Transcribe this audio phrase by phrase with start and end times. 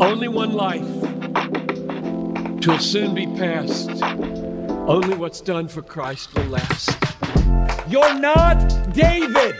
[0.00, 0.88] Only one life.
[2.60, 3.90] Twill soon be past.
[4.86, 6.90] Only what's done for Christ will last.
[7.88, 8.58] You're not
[8.92, 9.54] David!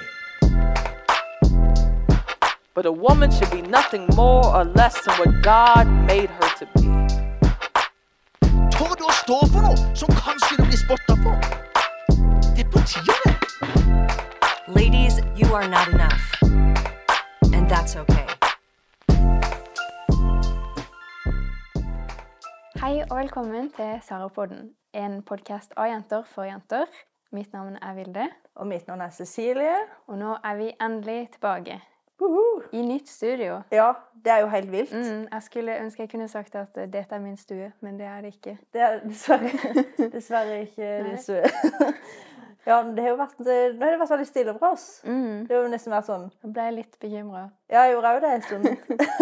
[2.74, 6.66] But a woman should be nothing more or less than what God made her to
[6.74, 6.88] be.
[8.74, 11.38] Tør du å stå for noe som kanskje du blir spotta for?
[12.56, 13.36] Det er på tide.
[14.66, 16.34] Ladies, you are not enough.
[17.54, 18.23] And that's okay.
[22.84, 26.90] Hei og velkommen til Sarapodden, en podkast av jenter for jenter.
[27.32, 28.26] Mitt navn er Vilde,
[28.60, 29.76] Og mitt navn er Cecilie.
[30.06, 31.80] og nå er vi endelig tilbake
[32.72, 33.62] i nytt studio.
[33.72, 34.92] Ja, det er jo helt vilt.
[34.92, 38.06] Mm, jeg skulle ønske jeg kunne sagt at eh, dette er min stue, men det
[38.06, 38.58] er det ikke.
[38.72, 39.50] Det er dessverre,
[40.18, 41.42] dessverre ikke din stue.
[42.68, 45.00] ja, det har jo vært, nå har det vært veldig stille for oss.
[45.04, 47.48] Mm, Det har jo nesten vært sånn jeg ble litt bekymra.
[47.72, 48.74] Ja, jeg gjorde òg det en stund.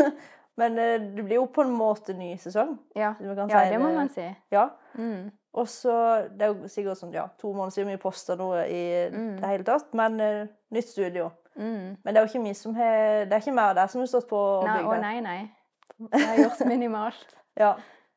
[0.63, 2.77] men eh, det blir jo på en måte ny sesong.
[2.97, 3.13] Ja.
[3.21, 4.25] ja, si det må man si.
[4.55, 4.69] Ja.
[4.95, 5.95] Mm, Og så
[6.33, 8.83] Det er jo sikkert sånn ja, to måneder siden vi posta noe i
[9.13, 9.37] Mm.
[9.41, 9.93] det hele tatt.
[9.95, 11.31] Men uh, nytt studio.
[11.57, 11.97] mm.
[12.05, 14.07] Men det er jo ikke vi som har Det er ikke mer der som har
[14.09, 15.51] stått på å bygd å nei, nei.
[15.99, 17.37] Det er gjort minimalt.
[17.61, 17.75] Ja.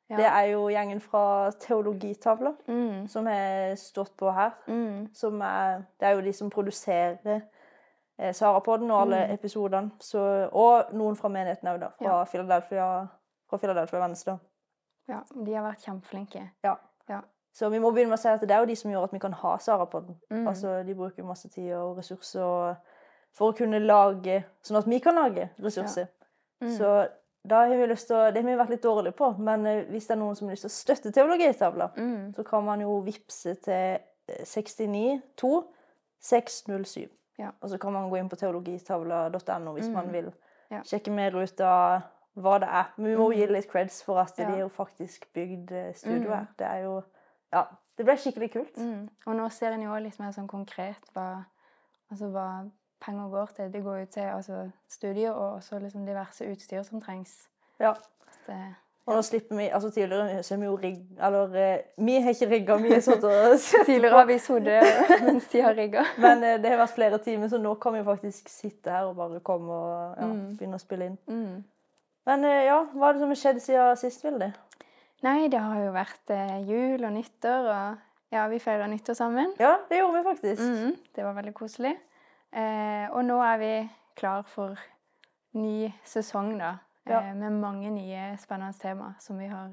[0.07, 0.15] Ja.
[0.17, 4.52] Det er jo gjengen fra Teologitavla Mm, som har stått på her.
[4.67, 7.41] mm, Som er, det er jo de som produserer
[8.19, 9.33] eh, Sarapodden og alle Mm.
[9.33, 9.91] episodene.
[9.99, 11.89] Så, og noen fra menigheten òg, da.
[11.99, 12.23] Fra Ja.
[12.25, 13.08] Philadelphia,
[13.49, 14.39] fra Philadelphia Venstre.
[15.09, 16.49] ja, de har vært kjempeflinke.
[16.63, 16.75] Ja.
[17.09, 17.21] Ja.
[17.53, 19.11] Så vi må begynne med å si at det er jo de som gjør at
[19.13, 20.16] vi kan ha Sarapodden.
[20.31, 20.47] Mm.
[20.47, 22.75] Altså, de bruker masse tid og ressurser
[23.33, 26.08] for å kunne lage Sånn at vi kan lage ressurser.
[26.61, 26.77] Mm.
[26.77, 27.08] Så
[27.47, 29.83] da har vi lyst til å Det har vi vært litt dårlige på, men eh,
[29.86, 32.80] hvis det er noen som har lyst til å støtte Teologitavla, Mm, så kan man
[32.81, 35.63] jo vippse til eh, 69 2
[36.19, 37.09] 607.
[37.38, 37.50] Ja.
[37.61, 39.94] Og så kan man gå inn på teologitavla.no hvis Mm.
[39.94, 40.33] man vil
[40.72, 40.81] Ja.
[40.83, 42.02] sjekke mer ut av
[42.38, 42.86] hva det er.
[42.97, 43.36] Men vi må Mm.
[43.38, 44.45] gi litt creds for at Ja.
[44.45, 46.36] de har jo faktisk bygd eh, studio Mm.
[46.38, 46.45] her.
[46.58, 47.03] Det er jo
[47.53, 47.64] Ja.
[47.98, 48.76] Det ble skikkelig kult.
[48.77, 49.09] Mm.
[49.27, 51.45] Og nå ser en jo litt mer sånn konkret hva,
[52.11, 53.71] altså hva penger går til.
[53.71, 57.48] Det går jo til altså, studio og også liksom diverse utstyr som trengs.
[57.80, 57.93] Ja.
[58.48, 61.02] Det, Og nå slipper vi Altså tidligere så har vi jo rigg...
[61.27, 65.21] Eller eh, vi har ikke rigga, vi har sittet og sett tidligere har vi sittet
[65.27, 66.05] mens de har rigga.
[66.17, 69.15] Men eh, det har vært flere timer, så nå kan vi faktisk sitte her og
[69.20, 70.55] bare komme og ja, Mm.
[70.58, 71.20] begynne å spille inn.
[71.30, 71.60] Mm.
[72.26, 74.49] Men eh, ja, hva er det som har skjedd siden sist, Vilde?
[75.26, 76.33] Nei, det har jo vært
[76.67, 79.54] jul og nyttår, og ja, vi feira nyttår sammen.
[79.61, 80.61] Ja, det gjorde vi faktisk.
[80.65, 81.94] Mm, det var veldig koselig.
[82.55, 83.71] Eh, og nå er vi
[84.17, 84.76] klar for
[85.55, 86.73] ny sesong, da.
[87.10, 87.21] Ja.
[87.21, 89.70] Eh, med mange nye spennende tema som vi har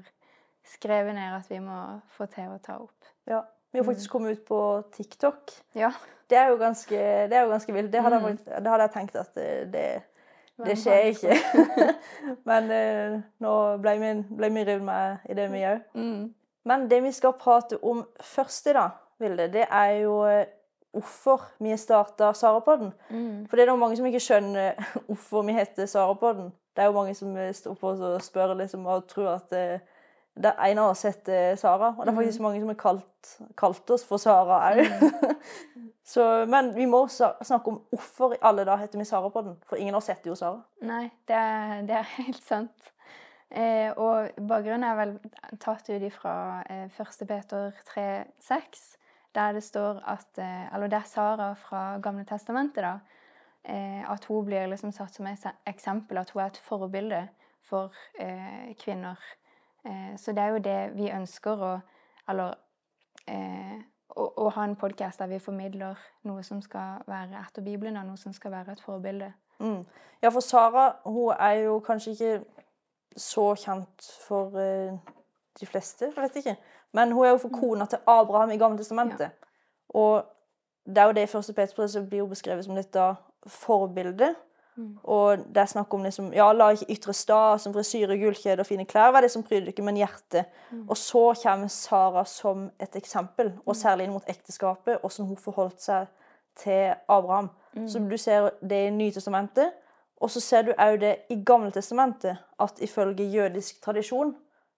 [0.63, 1.79] skrevet ned at vi må
[2.17, 3.11] få til å ta opp.
[3.27, 3.41] Ja.
[3.73, 4.57] Vi har faktisk kommet ut på
[4.93, 5.51] TikTok.
[5.75, 5.89] Ja.
[6.29, 6.97] Det er jo ganske,
[7.29, 7.91] det er jo ganske vilt.
[7.91, 8.63] Det hadde, jeg Mm.
[8.63, 10.03] det hadde jeg tenkt at eh, det,
[10.65, 11.37] det skjer ikke.
[12.49, 15.81] Men eh, nå ble vi, ble vi revet med i det, vi òg.
[15.97, 16.33] Mm.
[16.65, 20.45] Men det vi skal prate om først i dag, Vilde, det er jo eh,
[20.93, 22.93] hvorfor vi starta Sarapodden.
[23.09, 23.47] Mm.
[23.49, 24.77] For det er nok mange som ikke skjønner
[25.07, 26.51] hvorfor vi heter Sarapodden.
[26.73, 29.79] Det er jo mange som eh, står på og spør liksom, og tror at eh,
[30.33, 31.91] det er en av oss heter Sara.
[31.97, 34.81] Og det er faktisk mange som har kalt, kalt oss for Sara òg.
[36.13, 39.55] Så, men vi må snakke om hvorfor i alle dager heter vi Sara på den.
[39.69, 40.59] For ingen av oss heter jo Sara.
[40.83, 42.89] Nei, det er, det er helt sant.
[43.53, 45.13] Eh, og bakgrunnen er vel
[45.61, 46.35] tatt ut ifra
[46.73, 47.25] eh, 1.
[47.29, 48.83] Peter 3,6,
[49.37, 52.97] der det står at eh, Eller det er Sara fra Gamle testamentet, da.
[53.63, 57.27] Eh, at hun blir liksom satt som et eksempel, at hun er et forbilde
[57.63, 59.15] for eh, kvinner.
[59.85, 61.79] Eh, så det er jo det vi ønsker å
[62.29, 62.53] Eller
[63.27, 63.81] eh,
[64.15, 68.05] å, å ha en podkast der vi formidler noe som skal være etter Bibelen, og
[68.07, 69.33] noe som skal være et forbilde.
[69.59, 69.81] Mm.
[70.21, 72.63] Ja, for Sara hun er jo kanskje ikke
[73.17, 74.95] så kjent for eh,
[75.59, 76.55] de fleste, jeg vet ikke.
[76.93, 79.35] Men hun er jo for kona til Abraham i Gamle testamentet.
[79.89, 80.23] Og
[80.85, 83.15] det er jo det i første Petersbrev som blir jo beskrevet som dette
[83.49, 84.35] forbildet.
[84.75, 84.97] Mm.
[85.03, 88.67] Og det er snakk om liksom, ja, la ikke ytre stas som frisyre, gullkjede og
[88.67, 90.49] fine klær være det som pryder dere, men hjertet.
[90.71, 90.87] Mm.
[90.87, 95.81] Og så kommer Sara som et eksempel, og særlig inn mot ekteskapet, hvordan hun forholdt
[95.81, 96.09] seg
[96.57, 97.51] til Abraham.
[97.73, 97.87] Mm.
[97.87, 99.73] Så du ser det i Nytestamentet,
[100.17, 104.35] og så ser du òg det i Gammeltestamentet, at ifølge jødisk tradisjon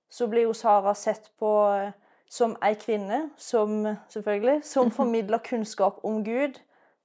[0.09, 1.91] så blir jo Sara sett på eh,
[2.29, 6.59] som ei kvinne som selvfølgelig, som formidler kunnskap om Gud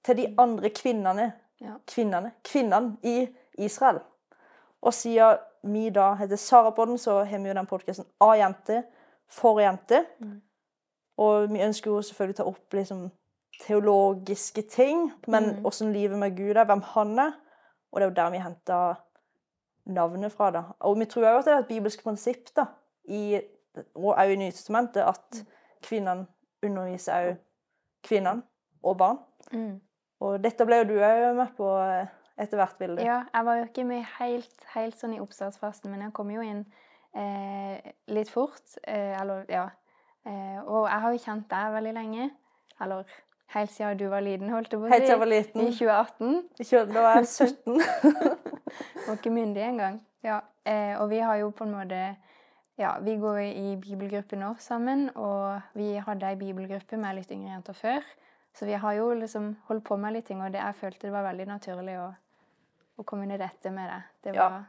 [0.05, 1.75] til de andre kvinnene Ja.
[1.87, 3.29] kvinnene, kvinnene i
[3.59, 4.01] Israel.
[4.83, 8.83] Og siden vi da heter Sarapodden, så har vi jo den podkasten av jente
[9.29, 10.07] for jente.
[10.19, 10.41] Mm.
[11.19, 13.11] Og vi ønsker jo selvfølgelig å ta opp liksom
[13.61, 15.67] teologiske ting, men Mm.
[15.67, 17.33] åssen livet med Gud er, hvem han er.
[17.93, 18.95] Og det er jo der vi henta
[19.87, 20.51] navnet fra.
[20.51, 20.63] da.
[20.81, 22.65] Og vi tror jo at det er et bibelsk prinsipp da,
[23.05, 23.41] i,
[23.95, 25.45] og òg i Nytestamentet at
[25.83, 26.27] kvinnene
[26.63, 27.37] underviser òg
[28.03, 28.43] kvinnene
[28.83, 29.19] og barn.
[29.53, 29.81] Mm.
[30.21, 33.05] Og dette ble jo du òg med på eh, etter hvert, Vilde.
[33.05, 36.45] Ja, jeg var jo ikke med helt, helt sånn i oppstartsfasen, men jeg kom jo
[36.45, 36.63] inn
[37.17, 38.77] eh, litt fort.
[38.85, 39.67] Eh, eller, ja.
[40.29, 42.31] Eh, og jeg har jo kjent deg veldig lenge.
[42.81, 43.19] Eller
[43.55, 44.95] helt siden du var liten, holdt jeg på å si.
[44.95, 45.61] Helt siden jeg var liten.
[45.61, 46.95] I 2018.
[46.95, 47.81] Da var jeg 17.
[49.07, 49.97] Var ikke myndig engang.
[50.23, 50.37] Ja.
[50.69, 52.01] Eh, og vi har jo på en måte
[52.79, 57.51] Ja, vi går i bibelgruppe nå sammen, og vi hadde ei bibelgruppe med litt yngre
[57.53, 58.07] jenter før.
[58.55, 61.13] Så vi har jo liksom holdt på med litt ting, og det, jeg følte det
[61.13, 62.09] var veldig naturlig å,
[62.99, 64.03] å komme inn i dette med det.
[64.25, 64.49] Det Ja.
[64.49, 64.65] var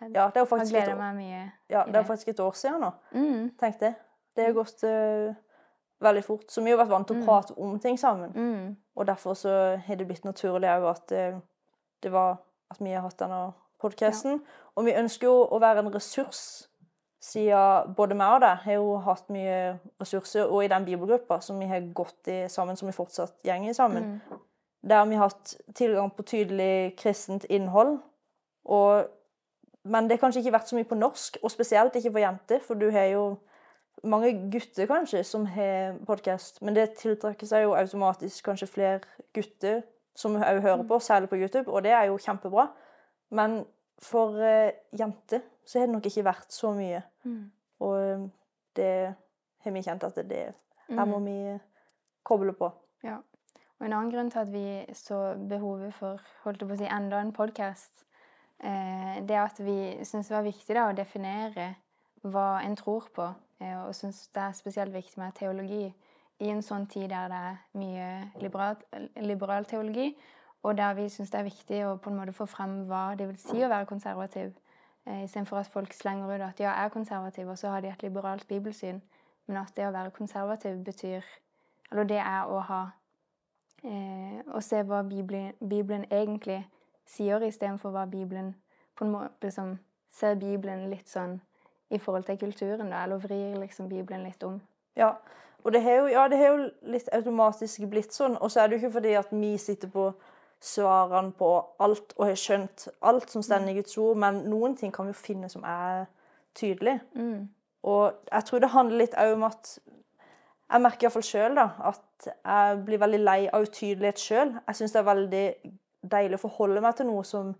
[0.00, 1.52] Jeg Ja, det er faktisk meg mye.
[1.70, 2.06] ja, det er det.
[2.06, 2.90] faktisk et år siden nå.
[3.12, 3.94] Mm, Tenk det.
[4.36, 5.34] Det har gått uh,
[6.00, 6.44] veldig fort.
[6.52, 7.24] Så vi har vært vant til å Mm.
[7.26, 8.30] prate om ting sammen.
[8.34, 11.40] mm, Og derfor så har det blitt naturlig òg at uh,
[12.02, 12.36] det var
[12.70, 14.42] at vi har hatt denne podkasten.
[14.76, 16.68] Og vi ønsker jo å være en ressurs,
[17.22, 19.56] siden både meg og deg har jo hatt mye
[20.00, 23.76] ressurser, og i den bibelgruppa som vi har gått i sammen, som vi fortsatt gjenger
[23.76, 24.42] sammen, mm,
[24.86, 27.96] der har vi hatt tilgang på tydelig kristent innhold.
[28.64, 29.08] Og,
[29.84, 32.62] men det har kanskje ikke vært så mye på norsk, og spesielt ikke for jenter,
[32.62, 33.26] for du har jo
[34.04, 39.00] mange gutter kanskje som har podkast, men det tiltrekker seg jo automatisk kanskje flere
[39.34, 39.80] gutter
[40.16, 42.68] som òg hører på, særlig på YouTube, og det er jo kjempebra.
[43.36, 43.64] Men
[44.02, 47.02] for eh, jenter så har det nok ikke vært så mye.
[47.24, 47.44] mm,
[47.86, 48.26] Og eh,
[48.76, 48.92] det
[49.64, 50.42] har vi kjent at det,
[50.88, 51.26] her må mm.
[51.26, 51.58] vi
[52.26, 52.70] koble på.
[53.06, 53.18] Ja.
[53.76, 56.88] Og en annen grunn til at vi så behovet for holdt jeg på å si,
[56.88, 58.06] enda en podkast,
[58.64, 61.74] eh, det er at vi syns det var viktig da, å definere
[62.26, 63.26] hva en tror på,
[63.60, 65.84] eh, og syns det er spesielt viktig med teologi
[66.40, 68.08] i en sånn tid der det er mye
[68.40, 68.80] liberal,
[69.24, 70.10] liberal teologi,
[70.66, 73.28] og der vi syns det er viktig å på en måte få frem hva det
[73.28, 74.50] vil si å være konservativ,
[75.06, 77.92] eh, istedenfor at folk slenger ut at ja, jeg er konservativ, og så har de
[77.92, 78.98] et liberalt bibelsyn,
[79.46, 81.22] men at det å være konservativ betyr
[81.92, 82.80] Eller det er å ha
[83.84, 86.64] eh, Å se hva Bibelen, Bibelen egentlig
[87.06, 88.56] sier, istedenfor hva Bibelen
[88.98, 89.76] på en måte liksom
[90.10, 91.38] Ser Bibelen litt sånn
[91.90, 94.58] i forhold til kulturen, da, eller vrir liksom Bibelen litt om.
[94.96, 95.12] Ja,
[95.62, 98.34] og det har jo, ja, jo litt automatisk blitt sånn.
[98.40, 100.08] Og så er det jo ikke fordi at vi sitter på
[100.62, 101.50] svarene på
[101.82, 105.14] alt og har skjønt alt som står i Guds ord, men noen ting kan vi
[105.14, 106.06] jo finne som er
[106.56, 106.98] tydelig.
[107.14, 107.48] Mm.
[107.86, 109.78] Og jeg tror det handler litt òg om at
[110.66, 114.48] Jeg merker iallfall sjøl at jeg blir veldig lei av utydelighet sjøl.
[114.66, 115.42] Jeg syns det er veldig
[116.10, 117.52] deilig å forholde meg til noe som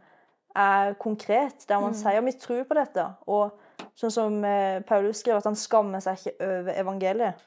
[0.57, 3.05] er konkret, der man sier vi tror på dette.
[3.31, 3.55] Og
[3.95, 7.47] sånn som eh, Paulus skriver, at han skammer seg ikke over evangeliet.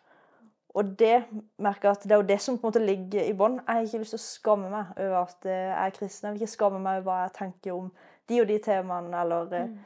[0.78, 1.24] Og det
[1.58, 3.58] merker at det er jo det som på en måte ligger i bånn.
[3.58, 6.28] Jeg har ikke lyst til å skamme meg over at eh, jeg er kristen.
[6.28, 7.88] Jeg vil ikke skamme meg over hva jeg tenker om
[8.30, 9.24] de og de temaene.
[9.24, 9.80] Eller, mm.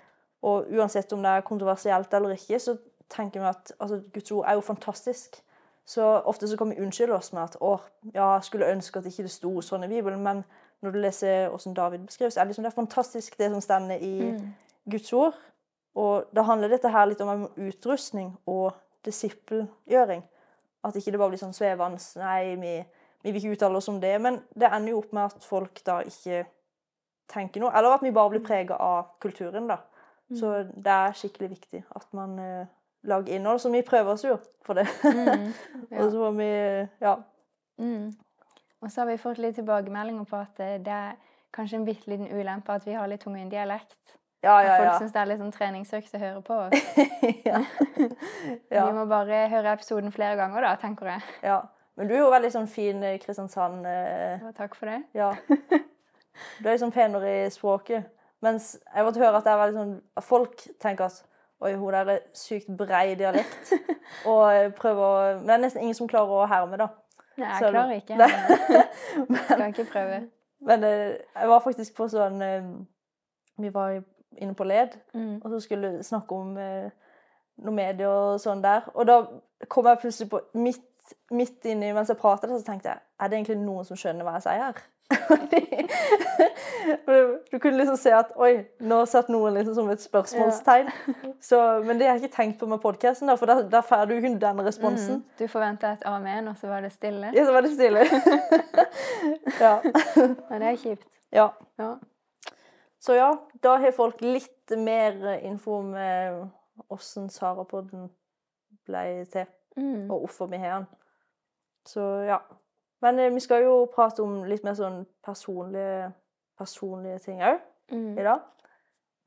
[0.50, 2.76] Og uansett om det er kontroversielt eller ikke, så
[3.14, 5.40] tenker vi at altså, Guds ord er jo fantastisk.
[5.86, 7.78] Så ofte så kan vi unnskylde oss med at å,
[8.14, 10.20] ja, jeg skulle ønske at ikke det sto sånn i Bibelen.
[10.24, 10.44] Men
[10.84, 13.90] når du leser hvordan David beskrives, er det, liksom, det er fantastisk det som står
[14.04, 14.14] i
[14.92, 15.40] Guds ord.
[15.96, 18.74] Og da handler dette her litt om utrustning og
[19.06, 20.24] disippelgjøring.
[20.84, 22.74] At ikke det bare blir sånn svevende Nei, vi,
[23.24, 24.14] vi vil ikke uttale oss om det.
[24.22, 26.44] Men det ender jo opp med at folk da ikke
[27.32, 27.72] tenker noe.
[27.76, 29.80] Eller at vi bare blir prega av kulturen, da.
[30.34, 32.66] Så det er skikkelig viktig at man uh,
[33.06, 33.60] lager innhold.
[33.60, 34.88] Så vi prøver oss jo på det.
[35.04, 35.52] Mm.
[36.00, 36.50] Og så får vi
[37.06, 37.16] Ja.
[37.78, 38.14] Mm.
[38.82, 41.14] Og så har vi fått litt tilbakemeldinger på at eh, det er
[41.56, 44.18] kanskje en bitte liten ulempe at vi har litt tungvint dialekt.
[44.44, 44.96] Ja, ja, ja, folk ja.
[45.00, 46.88] syns det er litt sånn treningsøkt å høre på oss.
[47.50, 47.62] ja.
[47.96, 48.88] Vi ja.
[48.92, 51.24] må bare høre episoden flere ganger, da, tenker jeg.
[51.48, 51.62] ja.
[51.96, 55.04] Men du er jo veldig sånn fin eh, Kristiansand eh, takk for det.
[55.14, 55.30] Ja.
[56.58, 58.08] Du er liksom penere i språket.
[58.42, 61.22] Mens jeg har høre at det er veldig sånn at folk tenker at
[61.64, 63.70] Oi, hun der er sykt brei dialekt.
[64.30, 66.90] Og eh, prøver å Men det er nesten ingen som klarer å herme, da.
[67.38, 68.18] Nei, Så- jeg klarer ikke.
[68.20, 68.32] Nei.
[69.30, 70.18] Men skal ikke prøve.
[70.68, 72.44] Men eh, jeg var faktisk på sånn
[73.62, 74.02] Vi var
[74.38, 75.42] inne på LED, Mm.
[75.44, 76.90] og så skulle vi snakke om eh,
[77.64, 78.82] noe medie og sånn der.
[78.96, 79.26] Og da
[79.70, 80.82] kom jeg plutselig på midt,
[81.32, 84.34] midt inni mens jeg pratet, så tenkte jeg Er det egentlig noen som skjønner hva
[84.40, 84.74] jeg sier her?
[87.52, 90.90] du, kunne liksom se at Oi, nå satt noen liksom som et spørsmålstegn.
[91.50, 94.14] Så, men det har jeg ikke tenkt på med podkasten, for der, der får du
[94.16, 95.16] ikke den responsen.
[95.22, 95.26] Mm.
[95.40, 97.28] Du forventa et amen, og så var det stille.
[97.36, 98.00] Ja, så var det stille.
[99.66, 99.76] ja.
[100.50, 101.08] Men det er kjipt.
[101.32, 101.48] ja.
[101.80, 101.92] Ja.
[103.04, 103.30] Så ja,
[103.64, 106.38] da har folk litt mer info om eh,
[106.94, 108.10] åssen Sarapodden
[108.88, 109.46] ble til,
[109.76, 110.06] Mm.
[110.12, 110.88] og hvorfor vi har den.
[111.86, 112.38] Så ja.
[113.02, 116.12] Men eh, vi skal jo prate om litt mer sånn personlige,
[116.58, 117.60] personlige ting òg
[117.92, 118.14] Mm.
[118.20, 118.40] i dag.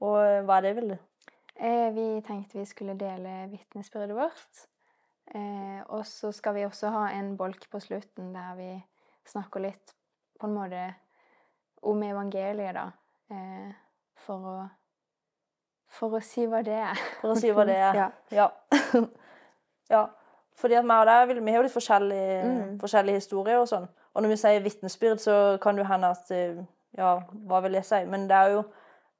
[0.00, 0.98] Og eh, hva er det, Vilde?
[1.56, 4.62] Eh, vi tenkte vi skulle dele vitnesbyrdet vårt.
[5.34, 8.70] Eh, og så skal vi også ha en bolk på slutten der vi
[9.26, 9.94] snakker litt
[10.38, 10.94] på en måte
[11.82, 12.90] om evangeliet, da.
[13.30, 13.72] Eh,
[14.26, 14.56] for å
[15.96, 16.98] For å si hva det er.
[17.22, 17.94] For å si hva det er.
[18.02, 18.08] Ja.
[18.30, 18.48] Ja.
[19.94, 20.06] ja.
[20.56, 22.78] Fordi at meg og deg, vi har jo litt forskjellige, Mm.
[22.80, 23.86] forskjellige historier og sånn.
[24.14, 26.62] Og når vi sier vitnesbyrd, så kan det hende at eh,
[26.96, 27.98] Ja, hva vil jeg si?
[28.08, 28.62] Men det er jo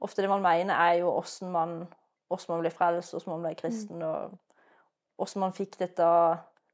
[0.01, 1.87] ofte det man mener, er jo åssen man,
[2.29, 4.31] hvordan man ble frelst, hvordan man ble kristen, og
[5.19, 6.07] hvordan man fikk dette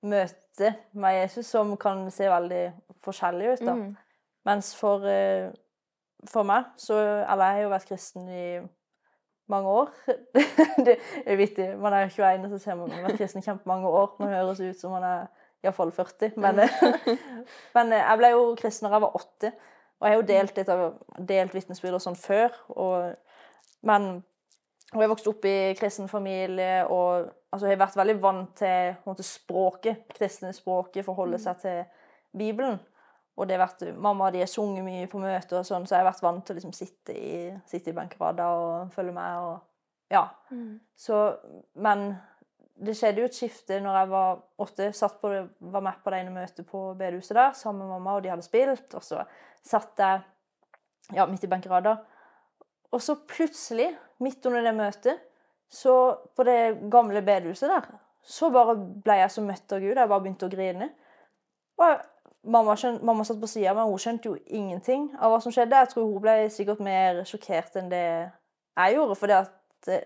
[0.03, 2.63] møtet med Jesus, som kan se veldig
[3.03, 3.65] forskjellig ut.
[3.67, 3.75] da.
[3.75, 3.97] Mm.
[4.47, 5.51] Mens for, eh,
[6.31, 8.47] for meg, så Eller jeg har jo vært kristen i
[9.51, 9.93] mange år.
[10.87, 11.69] det er vittig.
[11.79, 14.17] Man er 21, og så ser man man har vært kristen i kjempemange år.
[14.21, 15.27] Man høres ut som man er
[15.63, 16.33] iallfall 40.
[16.43, 16.63] Men,
[17.77, 19.55] men jeg ble jo kristen da jeg var 80.
[20.03, 22.55] Og jeg har jo delt, litt av- delt vitnesbyrd og sånn før.
[22.75, 23.13] Og,
[23.87, 24.23] men
[24.93, 28.91] og jeg vokste opp i kristen familie og altså, jeg har vært veldig vant til
[29.09, 31.79] måte, språket, kristne språket, forholde seg til
[32.37, 32.77] Bibelen.
[33.37, 36.05] Og det har vært, Mamma de har sunget mye på møter, og sånn, så jeg
[36.05, 37.37] har vært vant til å liksom, sitte i,
[37.69, 39.47] sitte i benkerada og følge med.
[39.47, 40.27] og ja.
[40.51, 40.77] Mm.
[40.97, 41.23] Så,
[41.81, 42.11] men
[42.83, 44.91] det skjedde jo et skifte når jeg var åtte.
[44.97, 45.33] Satt på,
[45.73, 48.47] var med på det ene møtet på bedehuset der sammen med mamma, og de hadde
[48.47, 48.89] spilt.
[48.99, 49.25] Og så
[49.65, 50.23] satt jeg
[51.17, 51.97] ja, midt i benkerada.
[52.93, 53.89] Og så plutselig,
[54.23, 55.29] midt under det møtet,
[55.73, 55.95] så
[56.37, 56.59] på det
[56.93, 57.87] gamle bedehuset der,
[58.23, 59.97] så bare ble jeg så møtt av Gud.
[59.97, 60.91] Jeg bare begynte å grine.
[61.81, 62.03] Og jeg,
[62.43, 65.85] mamma, skjønt, mamma satt på sida, men hun skjønte jo ingenting av hva som skjedde.
[65.85, 69.17] Jeg tror hun ble sikkert mer sjokkert enn det jeg gjorde.
[69.21, 70.01] For det,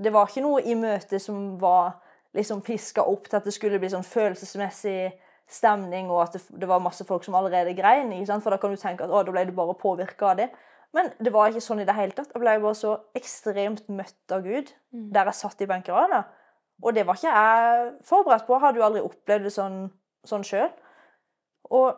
[0.00, 1.98] det var ikke noe i møtet som var
[2.36, 5.14] liksom piska opp til at det skulle bli sånn følelsesmessig
[5.46, 8.14] stemning, og at det, det var masse folk som allerede grein.
[8.26, 10.50] For da kan du tenke at å, da ble du bare påvirka av det.
[10.96, 12.32] Men det var ikke sånn i det hele tatt.
[12.32, 16.24] Jeg ble bare så ekstremt møtt av Gud der jeg satt i benkerada.
[16.84, 18.56] Og det var ikke jeg forberedt på.
[18.56, 19.78] Jeg hadde jo aldri opplevd det sånn,
[20.28, 20.70] sånn sjøl.
[21.70, 21.96] Og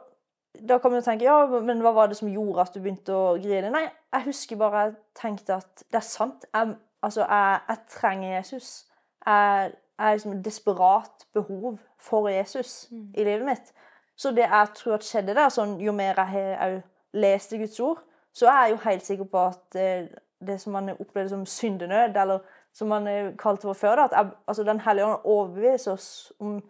[0.68, 3.14] da kan man jo tenke ja, men hva var det som gjorde at du begynte
[3.14, 3.72] å grine?
[3.74, 3.84] Nei,
[4.14, 6.46] jeg husker bare jeg tenkte at det er sant.
[6.54, 8.70] Jeg, altså, jeg, jeg trenger Jesus.
[9.26, 13.72] Jeg jeg har liksom desperat behov for Jesus i livet mitt.
[14.16, 17.58] Så det jeg tror at skjedde der, sånn, jo mer jeg har òg lest i
[17.58, 20.06] Guds ord, så er jeg jo helt sikker på at eh,
[20.46, 24.14] det som man opplevde som syndenød, eller som man eh, kalte det før, da, at
[24.14, 26.60] jeg, altså, Den hellige ånd overbeviser oss om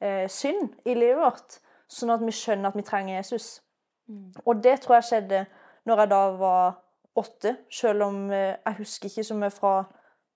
[0.00, 3.60] eh, synd i livet vårt, sånn at vi skjønner at vi trenger Jesus.
[4.44, 5.44] Og det tror jeg skjedde
[5.86, 6.76] når jeg da var
[7.16, 9.76] åtte, selv om eh, jeg husker ikke så mye fra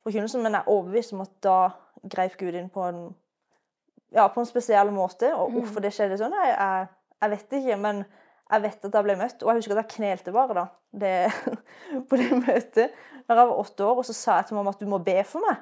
[0.07, 1.57] forkynnelsen, men jeg er overbevist om at da
[2.11, 3.02] greip Gud inn på en,
[4.14, 5.33] ja, på en spesiell måte.
[5.37, 6.88] Og hvorfor det skjedde sånn, jeg, jeg,
[7.21, 8.04] jeg vet ikke, men
[8.50, 9.42] jeg vet at jeg ble møtt.
[9.42, 10.66] Og jeg husker at jeg knelte bare da,
[11.02, 11.14] det,
[12.09, 12.97] på det møtet
[13.30, 15.21] da jeg var åtte år, og så sa jeg til mamma at du må be
[15.28, 15.61] for meg.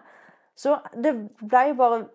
[0.59, 2.07] Så det ble bare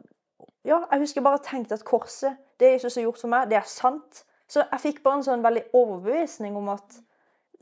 [0.63, 3.67] Ja, jeg husker bare tenkte at korset, det Jesus har gjort for meg, det er
[3.67, 4.23] sant.
[4.47, 6.99] Så jeg fikk bare en sånn veldig overbevisning om at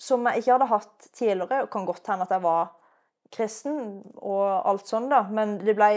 [0.02, 1.62] som jeg ikke hadde hatt tidligere.
[1.64, 2.72] og kan godt hende at jeg var
[3.32, 5.92] kristen og alt sånn, da, men det ble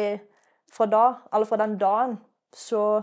[0.74, 2.18] fra da, eller fra den dagen,
[2.54, 3.02] så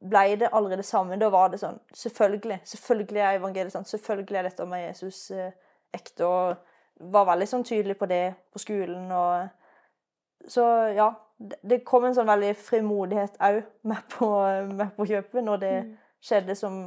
[0.00, 1.18] ble det aldri det samme.
[1.18, 2.60] Da var det sånn Selvfølgelig.
[2.64, 3.88] Selvfølgelig er evangeliet sant.
[3.90, 5.54] Selvfølgelig er dette med Jesus eh,
[5.94, 6.26] ekte.
[6.26, 9.10] Og var veldig sånn tydelig på det på skolen.
[9.10, 9.65] Og
[10.48, 10.64] så
[10.96, 11.10] ja.
[11.38, 15.72] Det, kom en sånn veldig frimodighet òg med, på- med på kjøpet når det
[16.24, 16.78] skjedde som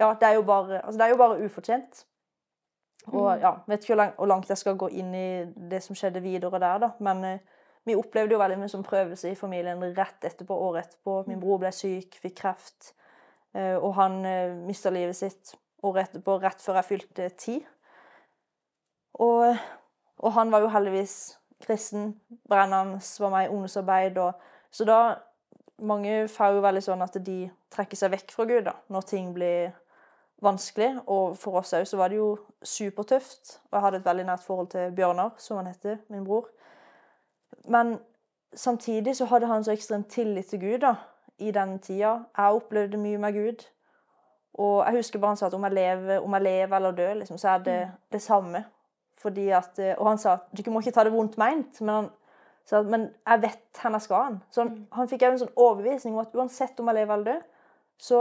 [0.00, 2.00] Ja, det er jo bare, altså, det er jo bare ufortjent.
[3.06, 5.28] Og ja, vet ikke hvor langt, hvor langt jeg skal gå inn i
[5.70, 6.90] det som skjedde videre der, da.
[6.98, 7.38] Men eh,
[7.86, 11.20] vi opplevde jo veldig mye som prøvelse i familien rett etterpå, året etterpå.
[11.30, 12.90] Min bror ble syk, fikk kreft,
[13.54, 15.54] eh, og han eh, mista livet sitt
[15.86, 17.56] året etterpå, rett før jeg fylte ti.
[19.22, 19.56] Og,
[20.18, 21.16] og han var jo heldigvis
[21.62, 24.18] kristen, brennende, var med i ungdomsarbeid.
[24.70, 25.16] Så da
[25.78, 29.26] Mange får jo veldig sånn at de trekker seg vekk fra Gud da, når ting
[29.36, 29.74] blir
[30.40, 31.02] vanskelig.
[31.04, 32.30] Og for oss òg så var det jo
[32.64, 33.58] supertøft.
[33.68, 36.48] Og jeg hadde et veldig nært forhold til Bjørnar, som han heter, min bror.
[37.68, 37.98] Men
[38.54, 40.94] samtidig så hadde han så ekstremt tillit til Gud da,
[41.38, 42.22] i den tida.
[42.38, 43.66] Jeg opplevde mye med Gud.
[44.56, 47.14] Og jeg husker bare han sa at om jeg lever, om jeg lever eller dør,
[47.20, 47.80] liksom, så er det
[48.12, 48.64] det samme.
[49.24, 52.08] At, eh, og han sa at du må ikke ta det vondt meint, men han
[52.66, 54.40] sa at men jeg vet hvor jeg skal han.
[54.50, 57.30] Så han, han fikk òg en sånn overbevisning om at uansett om jeg lever eller
[57.32, 57.44] dør,
[57.98, 58.20] så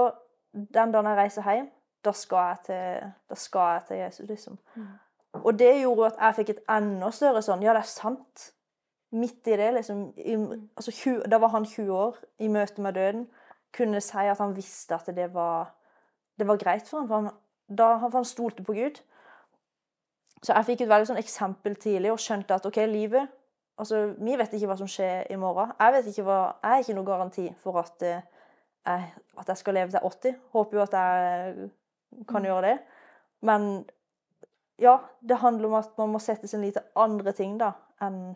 [0.55, 1.69] den dagen jeg reiser hjem,
[2.05, 4.59] da skal jeg til, da skal jeg til Jesus, liksom.
[5.43, 8.51] Og det gjorde at jeg fikk et enda større sånn Ja, det er sant.
[9.15, 10.35] Midt i det, liksom i,
[10.75, 13.25] altså, 20, Da var han 20 år, i møte med døden.
[13.75, 15.73] Kunne si at han visste at det var,
[16.39, 17.07] det var greit for ham.
[17.07, 17.29] For han,
[17.67, 19.01] da, for han stolte på Gud.
[20.43, 23.31] Så jeg fikk et veldig sånn eksempel tidlig og skjønte at OK, livet
[23.75, 25.73] Altså, vi vet ikke hva som skjer i morgen.
[25.75, 28.21] Jeg vet ikke hva Jeg er ikke noe garanti for at, eh,
[28.87, 30.37] jeg, at jeg skal leve til 80.
[30.53, 31.69] Håper jo at jeg
[32.29, 32.77] kan gjøre det.
[33.41, 33.85] Men
[34.79, 37.73] ja, det handler om at man må sette sin lit til andre ting da,
[38.03, 38.35] enn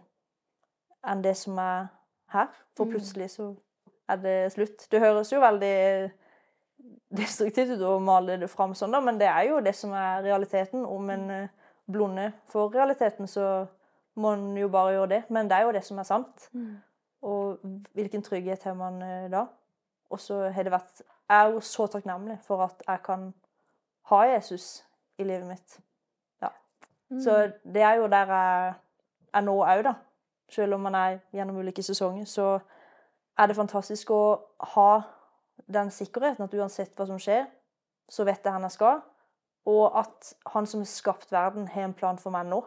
[1.08, 1.88] en det som er
[2.34, 2.52] her.
[2.76, 3.54] For plutselig så
[4.10, 4.88] er det slutt.
[4.92, 6.12] Det høres jo veldig
[7.16, 10.24] destruktivt ut å male det fram sånn, da, men det er jo det som er
[10.28, 10.86] realiteten.
[10.86, 11.59] Om en eh,
[11.92, 13.66] blonde for realiteten, så
[14.16, 15.24] må en jo bare gjøre det.
[15.30, 16.50] Men det er jo det som er sant.
[17.22, 17.60] Og
[17.94, 19.46] hvilken trygghet har man eh, da?
[20.10, 23.34] Og så har det vært Jeg er jo så takknemlig for at jeg kan
[24.10, 24.86] ha Jesus
[25.18, 25.80] i livet mitt.
[26.42, 26.48] Ja.
[27.20, 28.74] Så det er jo der jeg
[29.34, 29.94] er nå òg, da.
[30.50, 32.60] Selv om man er gjennom ulike sesonger, så
[33.38, 34.40] er det fantastisk å
[34.74, 35.02] ha
[35.74, 37.46] den sikkerheten at uansett hva som skjer,
[38.10, 39.02] så vet jeg hvor jeg skal.
[39.66, 42.62] Og at han som har skapt verden, har en plan for meg nå.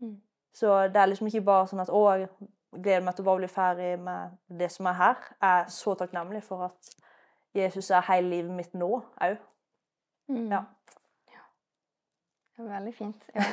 [0.00, 0.20] Mm.
[0.54, 2.28] Så det er liksom ikke bare sånn at å, jeg
[2.72, 5.16] gleder meg til å bare bli ferdig med det som er her.
[5.42, 6.94] Jeg er så takknemlig for at
[7.56, 9.36] Jesus er hele livet mitt nå òg.
[10.28, 10.48] Mm.
[10.52, 10.62] Ja.
[12.56, 13.28] Det var veldig fint.
[13.34, 13.46] Ja.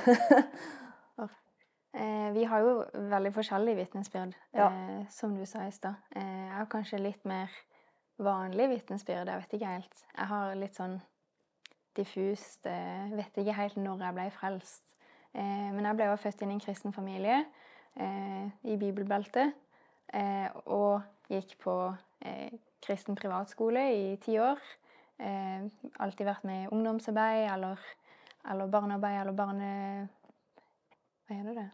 [1.94, 4.66] Eh, vi har jo veldig forskjellige vitnesbyrd, Ja.
[4.66, 5.94] eh, som du sa i stad.
[6.16, 7.52] Eh, jeg har kanskje litt mer
[8.18, 10.06] vanlig vitnesbyrd, jeg vet ikke helt.
[10.18, 10.96] Jeg har litt sånn
[11.98, 14.96] diffust eh, Vet ikke helt når jeg ble frelst.
[15.34, 17.42] Eh, men jeg ble jo født inn i en kristen familie
[17.96, 19.60] eh, i bibelbeltet.
[20.70, 21.74] Og gikk på
[22.86, 24.60] kristen privatskole i ti år.
[25.18, 27.82] Alltid vært med i ungdomsarbeid eller,
[28.52, 29.72] eller barnearbeid eller barne...
[31.26, 31.66] Hva heter det?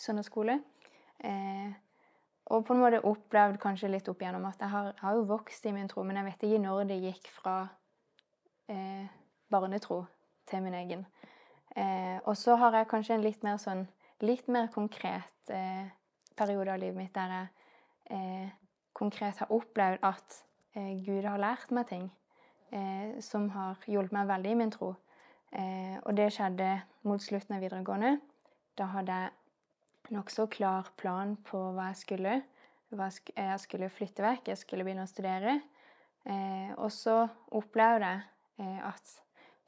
[0.00, 0.56] Søndagsskole.
[1.22, 1.72] Eh,
[2.52, 5.66] og på en måte opplevd kanskje litt opp igjennom at jeg har, har jo vokst
[5.68, 7.56] i min tro, men jeg vet ikke når det gikk fra
[8.72, 9.06] eh,
[9.52, 10.02] barnetro
[10.48, 11.04] til min egen.
[11.76, 13.86] Eh, og så har jeg kanskje en litt mer sånn
[14.22, 15.86] litt mer konkret eh,
[16.38, 17.46] periode av livet mitt der jeg
[18.16, 18.50] eh,
[18.96, 20.42] konkret har opplevd at
[20.76, 22.08] eh, Gud har lært meg ting
[22.70, 24.94] eh, som har hjulpet meg veldig i min tro.
[25.52, 26.70] Eh, og det skjedde
[27.08, 28.16] mot slutten av videregående.
[28.78, 32.38] Da hadde jeg nokså klar plan på hva jeg skulle.
[32.92, 35.60] Hva jeg, sk jeg skulle flytte vekk, jeg skulle begynne å studere.
[36.76, 37.14] Og så
[37.56, 38.10] opplevde
[38.60, 39.14] jeg at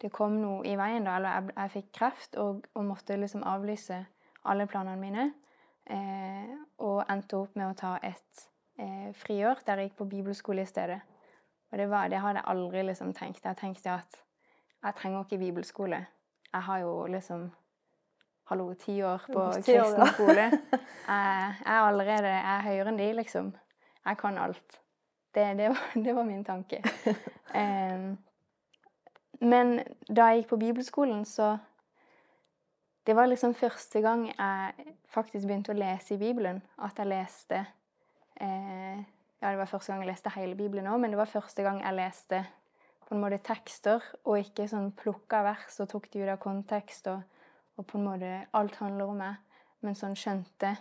[0.02, 1.04] det kom noe i veien.
[1.04, 4.04] da, eller Jeg, jeg fikk kreft og, og måtte liksom avlyse
[4.44, 5.32] alle planene mine.
[5.84, 8.46] Eh, og endte opp med å ta et
[8.80, 11.00] eh, friår der jeg gikk på bibelskole i stedet.
[11.72, 13.44] Og det, var, det hadde jeg aldri liksom tenkt.
[13.44, 14.20] Jeg tenkte at
[14.84, 16.00] jeg trenger ikke bibelskole.
[16.52, 17.50] Jeg har jo liksom
[18.44, 20.42] Hallo, ti år på år, kristen skole.
[20.52, 20.58] Jeg,
[21.08, 23.46] jeg er allerede jeg er høyere enn de, liksom.
[24.04, 24.76] Jeg kan alt.
[25.34, 26.82] Det, det, var, det var min tanke.
[27.60, 28.18] Em,
[29.40, 31.58] men da jeg gikk på bibelskolen, så
[33.06, 36.62] Det var liksom første gang jeg faktisk begynte å lese i Bibelen.
[36.78, 37.66] At jeg leste
[38.40, 39.02] eh,
[39.42, 41.82] Ja, det var første gang jeg leste hele Bibelen òg, men det var første gang
[41.82, 42.46] jeg leste
[43.04, 47.10] på en måte tekster, og ikke sånn plukka vers og tok de ut av kontekst,
[47.12, 47.20] og,
[47.76, 50.72] og på en måte alt handler om meg, men sånn skjønte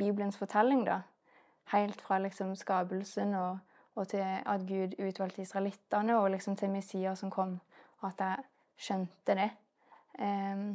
[0.00, 1.02] Bibelens fortelling, da.
[1.74, 3.60] Helt fra liksom skapelsen og,
[3.94, 7.60] og til at Gud utvalgte israelittene, og liksom til Messias som kom,
[8.00, 8.44] og at jeg
[8.76, 9.50] skjønte det.
[10.18, 10.68] Um,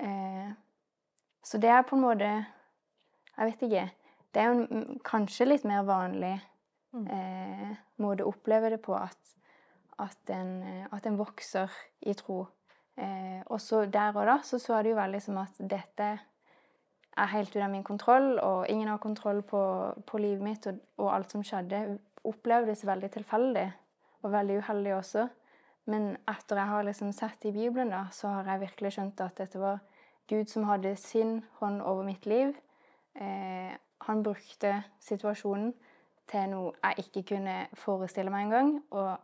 [0.00, 0.50] uh,
[1.44, 2.28] så det er på en måte
[3.36, 3.90] Jeg vet ikke.
[4.34, 6.34] Det er jo mm, kanskje litt mer vanlig
[7.04, 9.34] eh, måte å oppleve det på, at,
[10.00, 11.72] at, en, eh, at en vokser
[12.08, 12.46] i tro.
[12.96, 16.06] Uh, og så der og da så så det jo veldig som at dette
[17.16, 19.62] er helt ute av min kontroll, og ingen har kontroll på,
[20.06, 23.66] på livet mitt, og, og alt som skjedde, opplevdes veldig tilfeldig,
[24.22, 25.26] og veldig uheldig også.
[25.86, 29.36] Men etter jeg har liksom sett i Bibelen, da, så har jeg virkelig skjønt at
[29.38, 29.78] dette var
[30.26, 32.56] Gud som hadde sin hånd over mitt liv.
[33.14, 33.76] Eh,
[34.06, 35.70] han brukte situasjonen
[36.26, 38.72] til noe jeg ikke kunne forestille meg engang.
[38.90, 39.14] Og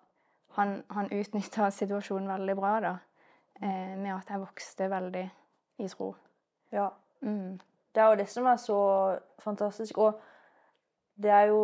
[0.57, 2.95] han, han utnytta situasjonen veldig bra, da.
[3.59, 5.27] Eh, med at jeg vokste veldig
[5.83, 6.13] i tro.
[6.73, 6.89] Ja.
[7.21, 7.59] Mm.
[7.95, 8.79] Det er jo det som er så
[9.39, 9.99] fantastisk.
[9.99, 10.21] Og
[11.23, 11.59] det er jo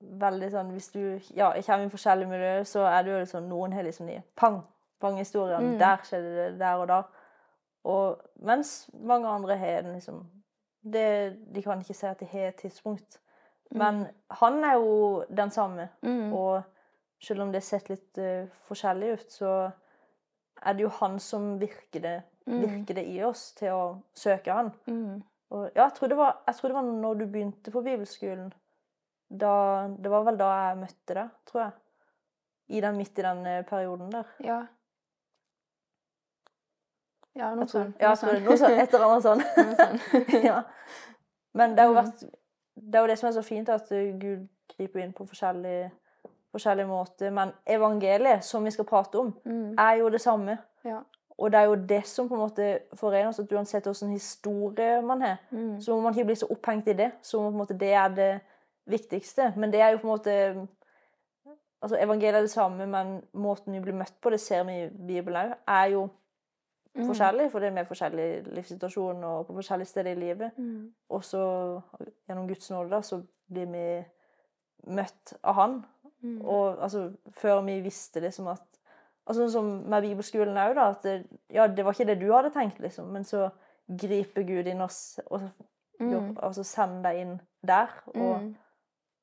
[0.00, 1.00] veldig sånn Hvis du
[1.34, 4.60] ja, kommer i forskjellige miljøer, så er det jo sånn Noen har liksom de pang,
[5.02, 5.74] pang-historiene.
[5.74, 5.78] Mm.
[5.78, 7.02] Der skjedde det der og da.
[7.84, 10.22] Og mens mange andre har den liksom
[10.84, 13.18] det, De kan ikke si at de har et tidspunkt.
[13.70, 15.88] Men han er jo den samme.
[16.02, 16.32] Mm.
[16.32, 16.62] Og
[17.20, 19.70] selv om det har sett litt uh, forskjellig ut, så
[20.62, 22.60] er det jo han som virker det, Mm.
[22.60, 23.84] virker det i oss til å
[24.14, 24.66] søke han.
[25.50, 28.52] Og ja, jeg tror, det var, jeg tror det var når du begynte på bibelskolen.
[29.30, 31.72] Da, det var vel da jeg møtte deg, tror jeg.
[32.68, 34.24] I den, midt i den eh, perioden der.
[34.44, 34.62] Ja.
[37.34, 37.96] Ja, noe sånt.
[38.00, 38.78] Ja, noe sånt.
[38.78, 39.24] et eller annet.
[39.26, 40.38] Sånt.
[40.48, 40.60] ja.
[41.54, 41.94] Men det Mm.
[41.96, 42.24] vært
[42.76, 45.90] Det er jo det som er så fint, at uh, Gud griper inn på forskjellige,
[46.50, 47.30] forskjellige måter.
[47.30, 49.74] Men evangeliet, som vi skal prate om, Mm.
[49.78, 50.58] er jo det samme.
[50.84, 51.00] Ja.
[51.38, 55.00] Og det er jo det som på en måte forener oss, at uansett hvilken historie
[55.02, 55.80] man har, Mm.
[55.80, 57.12] så må man ikke bli så opphengt i det.
[57.22, 58.40] Så på en måte det er det
[58.86, 59.52] viktigste.
[59.56, 60.68] Men det er jo på en måte
[61.82, 64.88] Altså, evangeliet er det samme, men måten vi blir møtt på, det ser vi i
[64.88, 66.08] Bibelen òg, er jo
[66.96, 67.06] Mm.
[67.08, 70.50] forskjellig, for det er med forskjellig livssituasjon og på forskjellige steder i livet.
[70.58, 70.94] Mm.
[71.10, 71.80] Og så
[72.28, 74.04] gjennom Guds nåde da, så blir vi
[74.86, 75.84] møtt av Han.
[76.22, 76.40] Mm.
[76.44, 78.73] Og altså, før vi visste liksom at
[79.26, 80.88] altså, som med bibelskolen òg, da.
[80.90, 83.06] At det, ja, det var ikke det du hadde tenkt, liksom.
[83.12, 83.50] Men så
[83.88, 85.50] griper Gud inn oss og så
[86.00, 86.36] Mm.
[86.42, 87.88] altså sender deg inn der.
[88.06, 88.56] Og, Mm.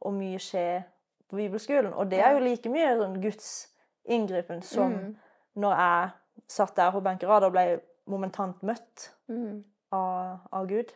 [0.02, 0.84] og mye skjer
[1.30, 1.94] på bibelskolen.
[1.94, 3.68] Og det er jo like mye sånn Guds
[4.06, 5.16] inngripen som Mm.
[5.56, 6.10] når jeg
[6.48, 9.64] satt der på benkerad og ble momentant møtt Mm.
[9.92, 10.94] av, av Gud.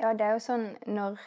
[0.00, 1.18] Ja, det er jo sånn når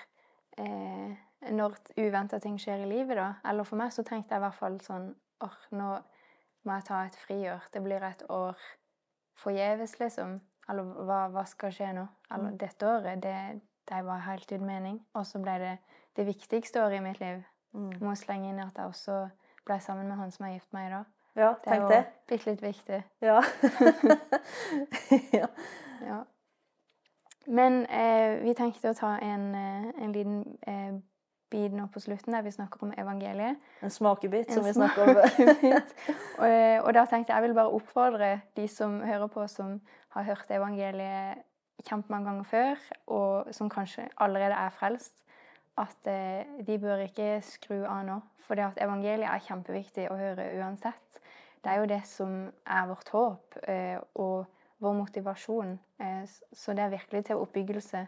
[0.58, 1.16] eh,
[1.52, 3.34] Når uventa ting skjer i livet, da.
[3.50, 6.04] Eller for meg så tenkte jeg i hvert fall sånn åh, nå
[6.64, 7.68] må jeg ta et friår.
[7.74, 8.58] Det blir et år
[9.42, 10.40] forgjeves, liksom.
[10.70, 12.06] Eller hva, hva skal skje nå?
[12.32, 15.00] Eller dette året, det, det var helt uten mening.
[15.18, 15.78] Og så ble det
[16.16, 17.42] det viktigste året i mitt liv.
[17.74, 17.94] Mm.
[18.04, 19.18] Må slenge inn at jeg også
[19.66, 21.10] ble sammen med han som har er gift med i dag.
[21.36, 23.04] Ja, Det er jo bitte litt viktig.
[23.22, 23.40] Ja.
[25.40, 25.48] ja.
[26.02, 26.24] Ja.
[27.46, 31.00] Men eh, vi tenkte å ta en, eh, en liten eh,
[31.52, 33.60] bit nå på slutten der vi snakker om evangeliet.
[33.84, 35.22] En smakebit, En som vi snakker om.
[36.46, 39.80] og, og da tenkte jeg jeg vil bare oppfordre de som hører på, som
[40.16, 41.44] har hørt evangeliet
[41.88, 45.24] kjempemange ganger før, og som kanskje allerede er frelst,
[45.80, 48.20] at eh, de bør ikke skru av nå.
[48.46, 51.22] For det at evangeliet er kjempeviktig å høre uansett.
[51.62, 52.36] Det er jo det som
[52.66, 54.50] er vårt håp eh, og
[54.82, 55.78] vår motivasjon.
[56.02, 58.06] Eh, så det er virkelig til oppbyggelse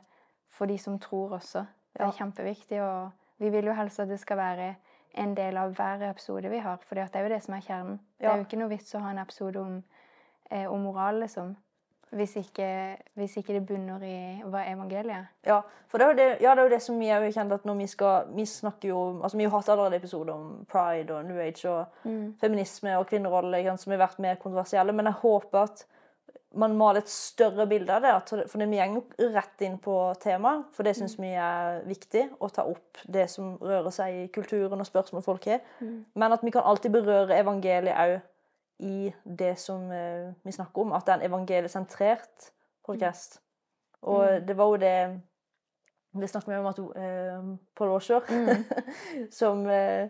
[0.54, 1.66] for de som tror også.
[1.94, 4.74] Det er kjempeviktig, og vi vil jo helst at det skal være
[5.14, 8.00] en del av hver episode vi har, for det er jo det som er kjernen.
[8.20, 9.84] Det er jo ikke noe vits å ha en episode om,
[10.50, 11.54] eh, om moral, liksom,
[12.14, 15.30] hvis ikke, hvis ikke det bunner i hva evangeliet er.
[15.46, 17.66] Ja, for det er jo det, ja, det, er det som vi har kjent at
[17.66, 21.26] når vi skal Vi snakker jo altså Vi har hatt allerede episoder om pride og
[21.26, 21.86] New Age og
[22.42, 25.86] feminisme og kvinnerolle som har vært mer kontroversielle, men jeg håper at
[26.54, 28.14] man maler et større bilde av det.
[28.52, 32.28] For vi går rett inn på temaet, for det syns vi er viktig.
[32.40, 35.64] Å ta opp det som rører seg i kulturen og spørsmål folk har.
[36.14, 38.16] Men at vi kan alltid berøre evangeliet òg
[38.84, 40.94] i det som eh, vi snakker om.
[40.94, 42.52] At det er en evangeliesentrert
[42.86, 43.40] podkast.
[44.04, 44.98] Og det var jo det
[46.14, 48.20] Det snakker vi om at uh, Paul Washer
[49.40, 50.10] Som eh,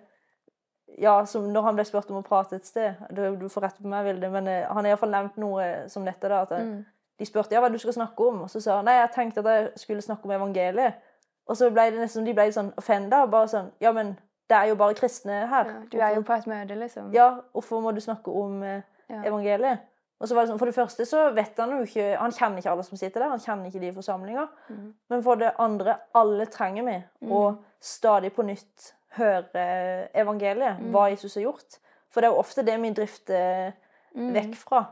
[1.02, 3.90] Ja, som når han ble spurt om å prate et sted Du, får rette på
[3.90, 6.30] meg, Vilde, men eh, han har iallfall nevnt noe som dette.
[6.30, 6.84] da, at mm.
[7.20, 9.44] De spurte ja, hva du skal snakke om, og så sa han nei, jeg tenkte
[9.44, 11.02] at jeg skulle snakke om evangeliet.
[11.48, 13.26] Og så ble det nesten, de ble sånn offenda.
[13.30, 14.16] Bare sånn Ja, men
[14.50, 15.70] det er jo bare kristne her.
[15.70, 17.12] Ja, du er jo på et møte, liksom.
[17.16, 19.24] Ja, hvorfor må du snakke om eh, Ja.
[19.30, 19.90] evangeliet?
[20.20, 22.58] Og så var det sånn, For det første så vet han jo ikke Han kjenner
[22.62, 23.30] ikke alle som sitter der.
[23.30, 24.48] Han kjenner ikke de i forsamlinga.
[24.70, 24.94] Mm.
[25.10, 30.80] Men for det andre, alle trenger vi Og stadig på nytt høre evangeliet.
[30.80, 30.92] Mm.
[30.94, 31.80] Hva Jesus har gjort.
[32.14, 33.72] For det er jo ofte det vi drifter
[34.16, 34.34] Mm.
[34.36, 34.84] vekk fra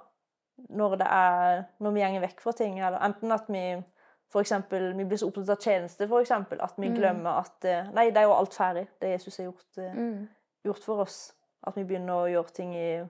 [0.69, 2.79] når, det er, når vi gjenger vekk fra ting.
[2.79, 3.83] Eller enten at vi
[4.31, 7.89] for eksempel, vi blir så opptatt av tjeneste, for eksempel, at vi glemmer at eh,
[7.93, 10.27] Nei, det er jo alt ferdig, det Jesus har gjort, eh, Mm.
[10.65, 11.33] gjort for oss.
[11.67, 13.01] At vi begynner å gjøre ting i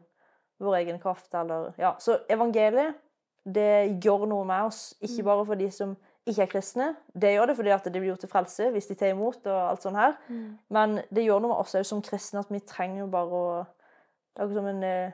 [0.59, 1.93] vår egen kraft, eller Ja.
[1.99, 2.95] Så evangeliet,
[3.45, 4.95] det gjør noe med oss.
[5.01, 5.95] Ikke bare for de som
[6.27, 6.95] ikke er kristne.
[7.13, 9.69] Det gjør det fordi at det blir gjort til frelse hvis de tar imot og
[9.71, 10.13] alt sånt her.
[10.69, 13.65] Men det gjør noe med oss òg som kristne at vi trenger bare å
[14.31, 15.11] Det er akkurat som en eh,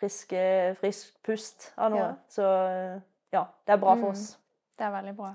[0.00, 0.32] frisk,
[0.80, 2.00] frisk pust av noe.
[2.00, 2.14] Ja.
[2.28, 3.00] Så eh,
[3.32, 4.10] ja, det er bra for Mm.
[4.10, 4.38] oss.
[4.78, 5.34] Det er veldig bra.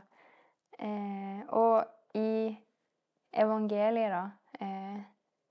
[0.79, 2.57] Eh, og i
[3.33, 4.23] evangeliet, da,
[4.59, 4.99] eh,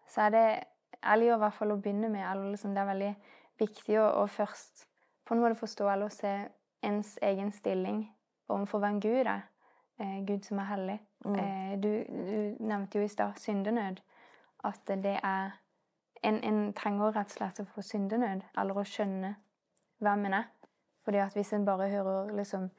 [0.09, 0.65] så er det
[1.05, 3.15] ærlig å i hvert fall å begynne med eller liksom Det er veldig
[3.59, 4.87] viktig å, å først
[5.27, 6.49] på en måte forstå eller se
[6.83, 8.11] ens egen stilling
[8.49, 9.43] overfor er.
[9.99, 10.99] Eh, Gud som er hellig.
[11.25, 11.35] Mm.
[11.39, 14.01] Eh, du, du nevnte jo i stad syndenød.
[14.65, 15.51] At det er
[16.23, 19.35] en, en trenger rett og slett å få syndenød, eller å skjønne
[20.03, 20.51] hvem en er.
[21.05, 22.71] Fordi at hvis en bare hører liksom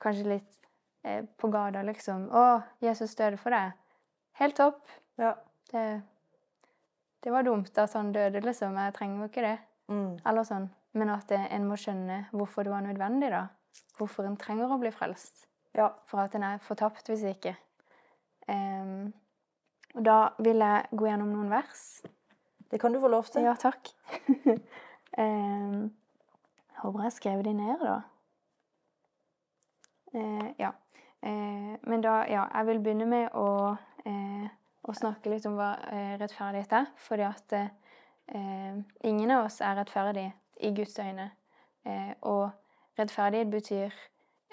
[0.00, 0.58] kanskje litt
[1.04, 3.72] eh, på gata liksom 'Å, Jesus døde for deg.'
[4.40, 4.84] Helt topp.
[5.16, 5.34] Ja.
[5.72, 6.02] Det,
[7.24, 8.76] det var dumt at han døde, liksom.
[8.76, 9.58] Jeg trenger jo ikke det.
[9.88, 10.18] Mm.
[10.26, 10.70] Eller sånn.
[10.92, 13.46] Men at det, en må skjønne hvorfor det var nødvendig, da.
[14.00, 15.46] Hvorfor en trenger å bli frelst.
[15.76, 15.90] ja.
[16.08, 17.54] For at en er fortapt hvis ikke.
[18.48, 19.12] Um,
[19.94, 22.02] og da vil jeg gå gjennom noen vers.
[22.70, 23.42] Det kan du få lov til.
[23.42, 23.90] Ja, takk.
[25.18, 25.90] Em,
[26.78, 27.96] håper jeg skrev de ned, da.
[30.14, 30.70] Uh, ja.
[31.26, 33.74] Uh, men da, ja, jeg vil begynne med å,
[34.06, 34.46] uh,
[34.86, 35.74] å snakke litt om hva
[36.22, 36.88] rettferdighet er.
[37.08, 37.58] Fordi at
[39.02, 40.28] ingen av oss er rettferdig
[40.62, 41.24] i Guds øyne.
[42.30, 42.44] Og
[43.00, 43.96] rettferdighet betyr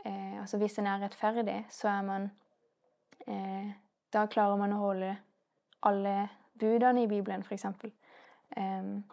[0.06, 2.32] eh, Altså hvis en er rettferdig, så er man
[3.28, 3.72] eh,
[4.14, 5.16] Da klarer man å holde
[5.86, 6.30] alle
[6.60, 7.66] budene i Bibelen, f.eks.
[8.58, 9.04] Um,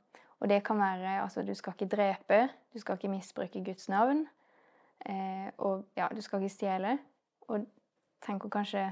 [0.41, 4.27] og det kan være altså du skal ikke drepe, du skal ikke misbruke Guds navn.
[5.07, 6.99] Eh, og ja, du skal ikke stjele.
[7.49, 7.67] Og
[8.25, 8.87] tenker kanskje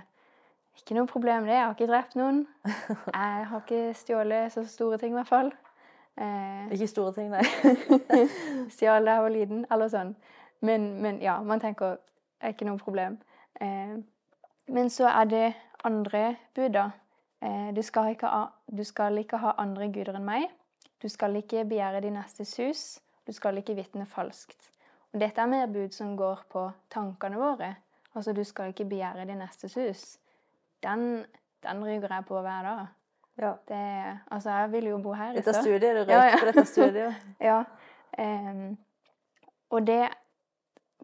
[0.77, 2.47] ikke noe problem det, jeg har ikke drept noen.
[3.15, 5.53] Jeg har ikke stjålet så store ting, i hvert fall.
[6.21, 7.45] Eh, Ikke store ting, nei.
[8.75, 10.15] Stjal da jeg var liten, eller sånn.
[10.63, 13.19] Men, men ja, man tenker det er ikke noe problem.
[13.61, 13.97] Eh,
[14.73, 15.47] men så er det
[15.85, 16.91] andre bud, da.
[17.43, 20.49] Eh, du, skal ikke ha, du skal ikke ha andre guder enn meg.
[21.03, 22.85] Du skal ikke begjære din nestes hus.
[23.27, 24.71] Du skal ikke vitne falskt.
[25.13, 27.75] Og dette er mer bud som går på tankene våre.
[28.15, 30.05] Altså, du skal ikke begjære din nestes hus.
[30.83, 31.25] Den,
[31.63, 32.87] den ryker jeg på hver dag.
[33.39, 33.53] Ja.
[33.69, 36.41] Det, altså, jeg vil jo bo her Dette studiet, du røyk Ja, ja.
[36.41, 37.15] på dette studiet.
[37.41, 37.63] Ja.
[38.19, 38.79] Um,
[39.71, 40.09] og det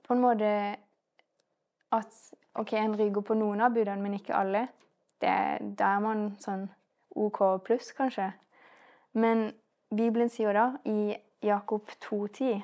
[0.05, 0.77] på en måte
[1.93, 4.67] at OK, en ryker på noen av budene, men ikke alle.
[5.21, 5.31] Det,
[5.79, 6.67] da er man sånn
[7.17, 8.33] OK pluss, kanskje.
[9.13, 9.49] Men
[9.89, 12.61] Bibelen sier da i Jakob 2,10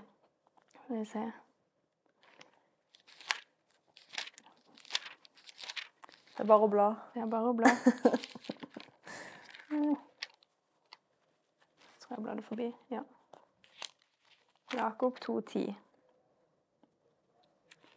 [0.75, 1.25] Skal vi se
[6.35, 6.89] Det er bare å bla.
[7.15, 7.71] Det er bare å bla.
[9.75, 9.97] Mm.
[12.01, 12.69] Tror jeg bladde forbi.
[12.91, 13.03] Ja.
[14.75, 15.75] Jakob 2,10.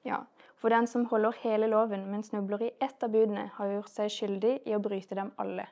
[0.05, 0.23] Ja.
[0.57, 4.09] For den som holder hele loven, men snubler i ett av budene, har gjort seg
[4.09, 5.67] skyldig i å bryte dem alle.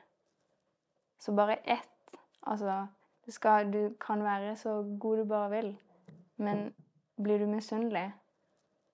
[1.18, 1.92] Så bare ett
[2.46, 2.86] Altså,
[3.26, 5.72] du, skal, du kan være så god du bare vil,
[6.36, 6.74] men
[7.22, 8.12] blir du misunnelig,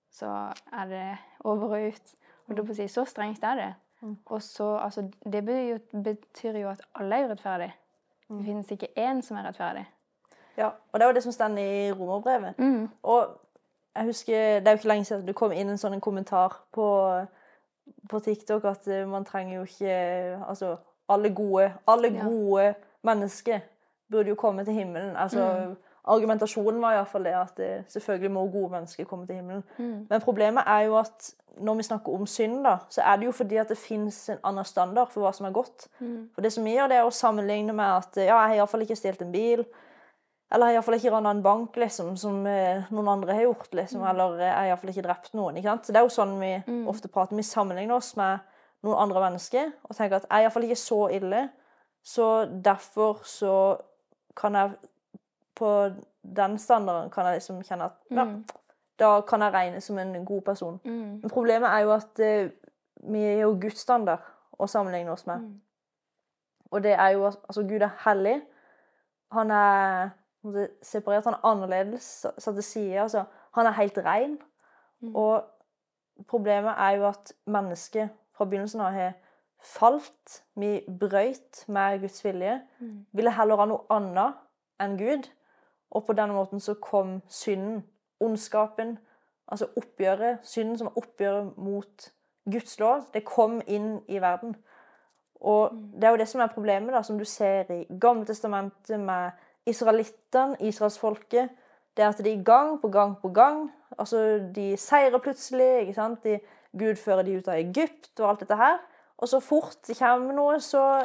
[0.09, 2.15] så er det over og ut.
[2.47, 3.67] Holdt jeg på å si, så strengt er det.
[4.25, 5.45] Og så, altså, det
[6.03, 7.73] betyr jo, jo at alle er urettferdige.
[8.29, 9.85] Det finnes ikke én som er rettferdig.
[10.57, 12.59] Ja, og det var det som står i romerbrevet.
[12.59, 12.89] Mm.
[13.03, 13.27] Og
[13.95, 16.87] jeg husker, det er jo ikke lenge siden det kom inn en sånn kommentar på,
[18.09, 19.95] på TikTok at eh, man trenger jo ikke
[20.47, 20.75] Altså,
[21.09, 22.73] alle gode, alle Ja.
[23.03, 23.59] mennesker
[24.11, 25.15] burde jo komme til himmelen.
[25.15, 25.75] Altså, Mm.
[26.03, 29.63] Argumentasjonen var iallfall det at det, selvfølgelig må gode mennesker komme til himmelen.
[29.77, 30.07] Mm.
[30.09, 31.29] Men problemet er jo at
[31.63, 34.41] når vi snakker om synd, da, så er det jo fordi at det fins en
[34.43, 35.87] annen standard for hva som er godt.
[35.99, 36.29] Mm.
[36.35, 38.83] For det som vi gjør, det er å sammenligne med at ja, jeg har iallfall
[38.83, 39.63] ikke stjålet en bil.
[40.53, 43.69] Eller jeg har iallfall ikke rana en bank, liksom, som eh, noen andre har gjort.
[43.71, 45.57] liksom, Eller eh, jeg har iallfall ikke drept noen.
[45.57, 45.85] ikke sant?
[45.85, 46.53] Så Det er jo sånn vi
[46.89, 47.37] ofte prater.
[47.39, 48.43] Vi sammenligner oss med
[48.83, 51.45] noen andre mennesker og tenker at jeg er iallfall ikke så ille,
[52.03, 52.27] så
[52.65, 53.53] derfor så
[54.35, 54.73] kan jeg
[55.55, 55.91] På
[56.23, 58.25] den standarden kan jeg liksom kjenne at ja,
[58.99, 60.79] da kan jeg regnes som en god person.
[60.83, 61.19] Mm.
[61.21, 62.49] Men problemet er jo at eh,
[63.03, 64.23] vi er jo Guds standard
[64.59, 65.43] å sammenligne oss med.
[65.43, 65.61] Mm.
[66.71, 68.37] Og det er jo altså, Gud er hellig.
[69.31, 70.13] Han er
[70.83, 73.01] separert, han er annerledes, satt til side.
[73.01, 74.37] Altså, han er helt ren.
[75.01, 75.15] Mm.
[75.15, 75.43] Og
[76.27, 79.13] problemet er jo at mennesket fra begynnelsen av har
[79.63, 80.43] falt.
[80.59, 82.61] Vi brøyt med Guds vilje.
[82.79, 83.05] Mm.
[83.11, 84.41] Ville heller ha noe annet
[84.83, 85.29] enn Gud.
[85.93, 87.83] Og på denne måten så kom synden,
[88.23, 88.97] ondskapen,
[89.47, 92.07] altså oppgjøret, synden som var oppgjøret mot
[92.51, 94.55] Guds lov, det kom inn i verden.
[95.43, 98.99] Og det er jo det som er problemet, da, som du ser i Gamle testamentet
[98.99, 99.35] med
[99.67, 101.51] israelittene, israelsfolket.
[101.93, 105.79] Det er at de gang på gang på gang altså De seirer plutselig.
[105.81, 106.23] ikke sant?
[106.23, 106.39] De,
[106.79, 108.79] Gud fører de ut av Egypt og alt dette her.
[109.17, 111.03] Og så fort det kommer noe, så,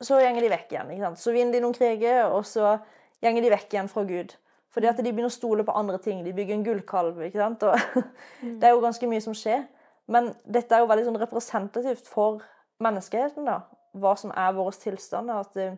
[0.00, 0.92] så gjenger de vekk igjen.
[0.94, 1.20] ikke sant?
[1.20, 2.76] Så vinner de noen kriger, og så
[3.24, 4.34] gjenger de vekk igjen fra Gud.
[4.70, 6.22] Fordi at de begynner å stole på andre ting.
[6.24, 7.18] De bygger en gullkalv.
[7.26, 7.62] ikke sant?
[7.66, 8.04] Og
[8.60, 9.66] Det er jo ganske mye som skjer.
[10.10, 12.42] Men dette er jo veldig sånn representativt for
[12.82, 13.46] menneskeheten.
[13.46, 13.60] da.
[13.98, 15.32] Hva som er vår tilstand.
[15.34, 15.74] At eh,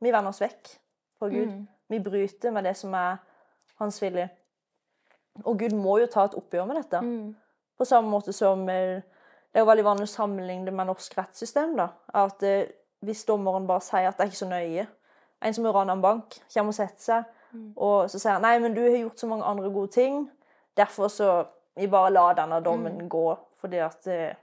[0.00, 0.72] vi vender oss vekk
[1.20, 1.52] fra Gud.
[1.52, 1.66] Mm.
[1.92, 3.20] Vi bryter med det som er
[3.80, 4.30] hans vilje.
[5.44, 7.00] Og Gud må jo ta et oppgjør med dette.
[7.04, 7.34] Mm.
[7.76, 9.00] På samme måte som eh,
[9.50, 11.76] Det er jo veldig vanlig å sammenligne det med norsk rettssystem.
[11.76, 11.90] da.
[12.14, 12.72] At eh,
[13.04, 14.86] Hvis dommeren bare sier at det er ikke så nøye
[15.42, 17.24] En som har rana en bank, kommer og setter seg,
[17.76, 20.30] og så sier han nei, men du har gjort så mange andre gode ting,
[20.76, 21.30] derfor så
[21.74, 23.26] vi bare la denne dommen gå,
[23.60, 24.34] fordi at eh,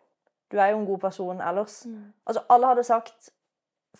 [0.51, 1.85] du er jo en god person ellers.
[2.25, 3.29] Altså, alle hadde sagt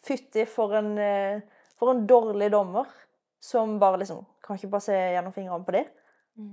[0.03, 1.41] fytti for en, eh,
[1.79, 2.85] for en dårlig dommer
[3.39, 5.85] som bare liksom Kan ikke bare se gjennom fingrene på det.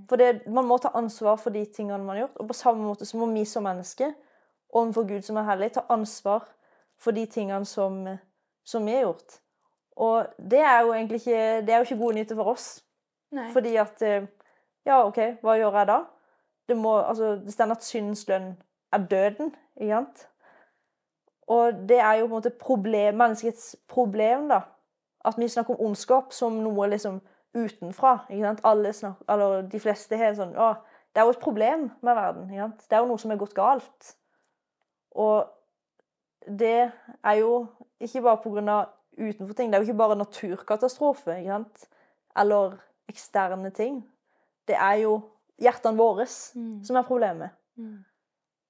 [0.09, 2.39] For det, man må ta ansvar for de tingene man har gjort.
[2.41, 4.13] Og på samme måte så må vi som mennesker
[4.75, 6.43] overfor Gud som er hellig, ta ansvar
[6.99, 8.09] for de tingene som,
[8.65, 9.39] som vi har gjort.
[9.97, 12.85] Og det er jo egentlig ikke, det er jo ikke gode nyheter for oss.
[13.35, 13.51] Nei.
[13.53, 14.27] Fordi at eh,
[14.87, 16.01] Ja, OK, hva gjør jeg da?
[16.69, 18.55] det må Altså, det står at syndens lønn
[18.93, 20.29] er døden, ikke sant?
[21.47, 24.61] Og det er jo på en måte problem, menneskets problem, da.
[25.25, 27.21] At vi snakker om ondskap som noe liksom
[27.55, 28.19] utenfra.
[28.31, 28.61] ikke sant?
[28.65, 30.75] Alle snakker, eller De fleste har sånn Å,
[31.15, 32.49] det er jo et problem med verden.
[32.51, 32.87] ikke sant?
[32.89, 34.17] Det er jo noe som er gått galt.
[35.11, 35.45] Og
[36.49, 36.91] det
[37.25, 37.67] er jo
[38.01, 38.79] ikke bare pga.
[39.19, 39.71] Utenfor ting.
[39.71, 41.89] Det er jo ikke bare naturkatastrofe ikke sant?
[42.37, 42.77] eller
[43.09, 44.01] eksterne ting.
[44.69, 45.21] Det er jo
[45.61, 47.51] hjertene våre som er problemet.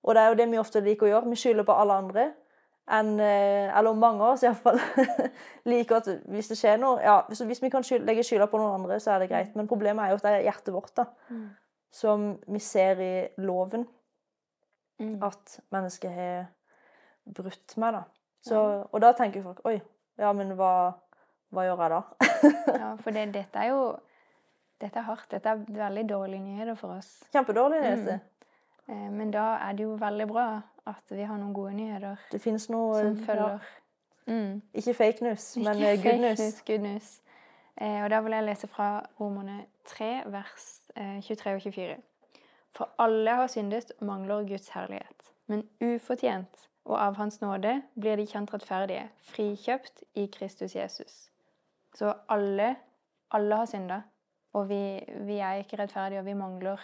[0.05, 1.31] Og det er jo det vi ofte liker å gjøre.
[1.33, 2.25] Vi skylder på alle andre.
[2.93, 4.77] En, eh, eller mange av oss iallfall
[5.73, 8.83] liker at hvis det skjer noe ja, Hvis, vi kan skyld, legge skylda på noen
[8.83, 9.55] andre, så er det greit.
[9.57, 11.07] Men problemet er jo at det er hjertet vårt da,
[11.95, 13.87] som vi ser i loven
[15.25, 16.45] at mennesket har
[17.25, 17.97] brutt med.
[17.97, 18.03] da.
[18.45, 18.61] Så,
[18.93, 19.79] og da tenker folk Oi,
[20.19, 20.73] ja, men hva,
[21.55, 22.03] hva gjør jeg da?
[22.83, 23.81] Ja, for det, dette er jo
[24.81, 25.31] dette er hardt.
[25.31, 27.11] Dette er veldig dårlige nyheter for oss.
[27.33, 28.19] Kjempedårlige nyheter.
[28.89, 30.47] Eh, Men da er det jo veldig bra
[30.87, 33.59] at vi har noen gode nyheter Det fins noe som ja.
[34.27, 34.63] Mm.
[34.75, 36.63] Ikke fake news, men Ikke eh, good fake news.
[36.67, 37.09] good news.
[37.81, 38.89] Eh, og da vil jeg lese fra
[39.21, 41.97] Romerne 3, vers eh, 23 og 24.
[42.77, 45.31] For alle har syndet og mangler Guds herlighet.
[45.47, 51.31] Men ufortjent og av Hans nåde blir de kjent rettferdige, frikjøpt i Kristus Jesus.
[51.95, 52.77] Så alle,
[53.31, 54.03] alle har synda,
[54.55, 56.81] og vi, vi er ikke rettferdige, og vi mangler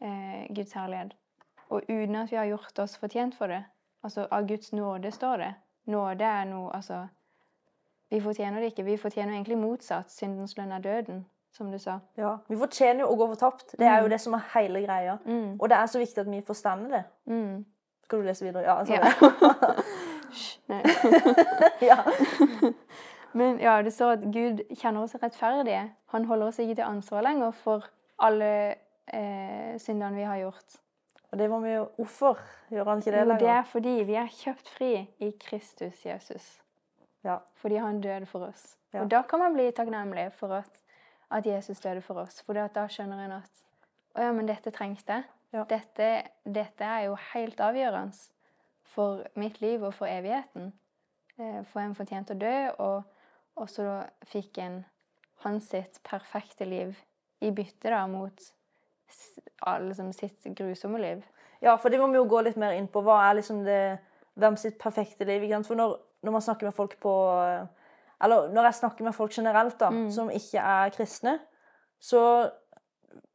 [0.00, 1.12] eh, Guds herlighet.
[1.70, 3.62] Og uten at vi har gjort oss fortjent for det.
[4.02, 5.54] Altså av Guds nåde står det.
[5.86, 7.06] Nåde er noe Altså
[8.10, 8.84] vi fortjener det ikke.
[8.86, 10.08] Vi fortjener egentlig motsatt.
[10.10, 11.98] Syndens lønn er døden, som du sa.
[12.16, 13.74] Ja, Vi fortjener jo å gå fortapt.
[13.78, 14.10] Det er jo Mm.
[14.10, 15.18] det som er hele greia.
[15.26, 15.58] Mm.
[15.60, 17.04] Og det er så viktig at vi forstander det.
[17.26, 17.64] Mm.
[18.08, 18.62] Skal du lese videre?
[18.64, 18.78] Ja.
[18.78, 19.02] Altså, Ja.
[20.72, 20.82] Nei.
[21.90, 21.96] ja.
[23.32, 25.82] Men ja, det står at Gud kjenner oss rettferdige.
[26.14, 27.84] Han holder oss ikke til ansvar lenger for
[28.24, 28.50] alle
[29.12, 30.78] eh, syndene vi har gjort.
[31.28, 32.40] Og det var vi jo Hvorfor
[32.72, 36.50] gjør han ikke det Jo, det er fordi vi er kjøpt fri i Kristus Jesus.
[37.24, 37.38] Ja.
[37.60, 38.76] Fordi han døde for oss.
[38.94, 39.02] Ja.
[39.02, 40.80] Og da kan man bli takknemlig for at,
[41.30, 42.40] at Jesus døde for oss.
[42.46, 43.64] For da skjønner en at
[44.16, 45.28] å ja, men dette trengte jeg.
[45.52, 45.64] Ja.
[45.64, 46.08] Dette,
[46.44, 48.16] dette er jo helt avgjørende
[48.88, 50.72] for mitt liv og for evigheten.
[51.38, 53.02] Eh, For en fortjente å dø, og,
[53.56, 54.84] og så fikk en
[55.44, 56.96] hans sitt perfekte liv
[57.40, 58.40] i bytte da mot
[59.66, 61.22] ja, liksom sitt grusomme liv.
[61.62, 63.02] Ja, for det må vi jo gå litt mer inn på.
[63.06, 63.80] Hva er liksom det
[64.38, 65.42] Hvem sitt perfekte liv?
[65.42, 65.66] Ikke sant?
[65.66, 67.12] For når, når man snakker med folk på
[68.22, 70.10] Eller når jeg snakker med folk generelt da, Mm.
[70.10, 71.38] som ikke er kristne,
[71.98, 72.20] så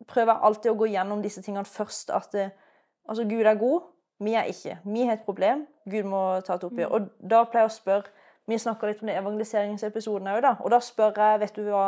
[0.07, 2.11] prøver alltid å gå gjennom disse tingene først.
[2.13, 3.89] At altså Gud er god,
[4.23, 4.77] vi er ikke.
[4.83, 6.91] Vi har et problem, Gud må ta et oppgjør.
[6.95, 10.49] Og da pleier jeg å spørre Vi snakka litt om det evangeliseringsepisoden òg, da.
[10.59, 11.85] Og da spør jeg, vet du hva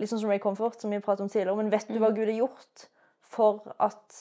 [0.00, 2.24] Litt sånn som Ray Comfort, som vi pratet om tidligere, men vet du hva Gud
[2.30, 2.86] har gjort
[3.20, 4.20] for at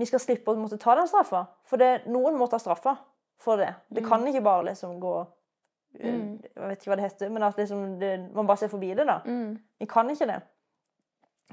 [0.00, 1.42] vi skal slippe å måtte ta den straffa?
[1.68, 2.94] For det, noen må ta straffa
[3.40, 3.68] for det.
[3.92, 6.38] Det kan ikke bare liksom gå eh, Mm.
[6.40, 9.04] Jeg vet ikke hva det heter, men at liksom det, man bare ser forbi det,
[9.08, 9.18] da.
[9.26, 9.58] Mm.
[9.82, 10.38] Vi kan ikke det.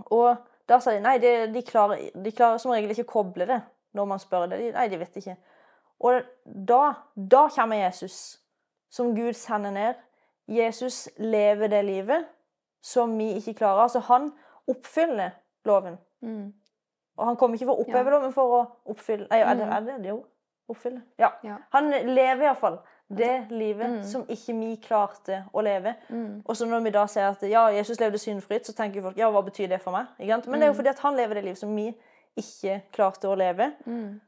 [0.06, 3.46] Og da sa de nei, de, de, klarer, de klarer som regel ikke å koble
[3.48, 3.62] det
[3.98, 4.60] når man spør det.
[4.60, 5.38] De, nei, de vet ikke.
[6.06, 8.38] Og da, da kommer Jesus,
[8.94, 9.96] som Gud sender ned.
[10.48, 12.28] Jesus lever det livet
[12.86, 13.82] som vi ikke klarer.
[13.88, 14.30] Altså, han
[14.70, 15.32] oppfyller
[15.66, 15.98] loven.
[16.22, 16.54] Mm.
[17.18, 18.14] Og han kommer ikke for å oppheve Ja.
[18.18, 18.60] loven, for å
[18.94, 19.74] oppfylle Nei, er det Mm.
[19.74, 20.10] er det?
[20.10, 20.26] Jo.
[20.70, 21.02] Oppfylle.
[21.20, 21.32] Ja.
[21.44, 21.58] Ja.
[21.72, 22.78] Han lever iallfall
[23.10, 24.04] det livet mm.
[24.04, 25.94] som ikke vi klarte å leve.
[26.10, 26.42] Mm.
[26.46, 29.30] Og så når vi da sier at ja, Jesus levde syndfritt, så tenker folk ja,
[29.32, 30.12] hva betyr det for meg?
[30.20, 31.88] Men det er jo fordi at han lever det livet som vi
[32.38, 33.72] ikke klarte å leve.
[33.88, 34.20] Mm.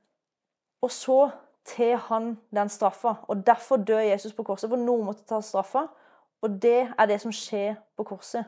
[0.82, 1.20] Og så
[1.68, 3.14] til han den straffa.
[3.28, 5.86] Og derfor dør Jesus på korset, for noen måtte ta straffa.
[6.42, 8.48] Og det er det som skjer på korset.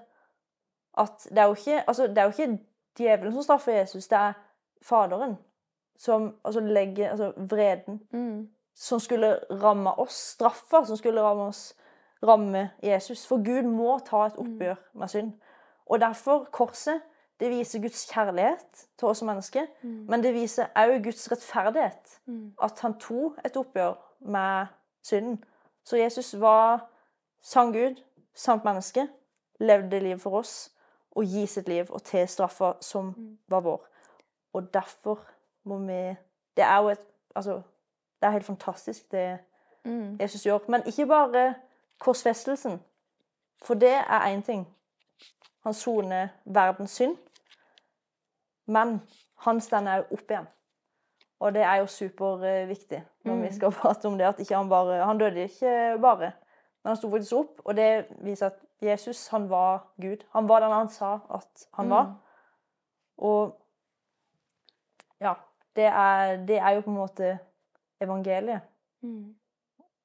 [0.98, 2.60] At det er jo ikke, altså, det er jo ikke
[2.98, 4.34] djevelen som straffer Jesus, det er
[4.82, 5.36] Faderen
[6.00, 8.50] som altså, legger altså, vreden Mm.
[8.76, 11.76] Som skulle ramme oss, straffa som skulle ramme oss,
[12.24, 13.26] ramme Jesus.
[13.28, 15.32] For Gud må ta et oppgjør med synd.
[15.86, 17.02] Og derfor, korset,
[17.40, 22.20] det viser Guds kjærlighet til oss som mennesker, men det viser også Guds rettferdighet.
[22.26, 22.54] Mm.
[22.62, 24.66] At han tok et oppgjør med
[25.04, 25.44] synden.
[25.84, 26.86] Så Jesus var
[27.42, 27.98] sann Gud,
[28.34, 29.08] sant menneske,
[29.60, 30.72] levde livet for oss,
[31.12, 33.12] og gi sitt liv og til straffa som
[33.50, 33.82] var vår.
[34.54, 35.20] Og derfor
[35.64, 36.16] må vi
[36.56, 37.62] Det er jo et Altså,
[38.22, 39.40] det er helt fantastisk, det
[39.84, 40.18] Mm.
[40.20, 40.60] Jesus gjør.
[40.68, 41.56] Men ikke bare
[42.00, 42.84] korsfestelsen.
[43.64, 44.68] For det er én ting.
[45.64, 47.18] Han soner verdens synd.
[48.66, 49.02] Men
[49.38, 50.48] han stender òg opp igjen.
[51.40, 54.26] Og det er jo superviktig når vi skal prate om det.
[54.26, 56.32] At ikke han bare Han døde ikke bare,
[56.84, 57.62] men han sto faktisk opp.
[57.66, 60.26] Og det viser at Jesus, han var Gud.
[60.34, 62.16] Han var den han sa at han var.
[63.18, 63.58] Og
[65.22, 65.34] Ja.
[65.76, 67.40] Det er, det er jo på en måte
[68.02, 68.68] evangeliet.
[69.02, 69.36] Mm.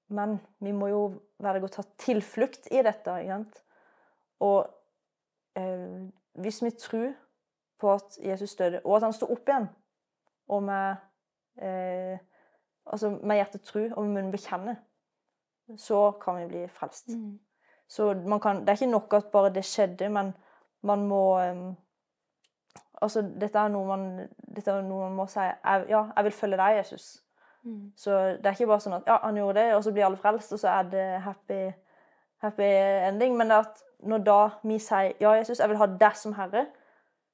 [0.09, 1.03] Men vi må jo
[1.43, 3.17] velge å ta tilflukt i dette.
[4.45, 4.59] Og
[5.59, 6.05] eh,
[6.41, 7.11] hvis vi tror
[7.81, 9.69] på at Jesus døde, og at han sto opp igjen,
[10.49, 11.03] og med,
[11.59, 12.19] eh,
[12.87, 14.77] altså med hjertet tro og med munnen bekjenne,
[15.77, 17.09] så kan vi bli frelst.
[17.09, 17.39] Mm.
[17.89, 20.33] Så man kan, det er ikke nok at bare det skjedde, men
[20.83, 21.67] man må eh,
[22.97, 24.05] Altså, dette er noe man,
[24.57, 27.26] dette er noe man må si jeg, Ja, jeg vil følge deg, Jesus.
[27.67, 27.93] Mm.
[27.99, 30.21] Så det er ikke bare sånn at ja, han gjorde det, og så blir alle
[30.21, 31.61] frelst, og så er det happy,
[32.45, 32.69] happy
[33.09, 33.35] ending.
[33.39, 36.37] Men det er at når da vi sier ja, Jesus, jeg vil ha deg som
[36.39, 36.67] herre,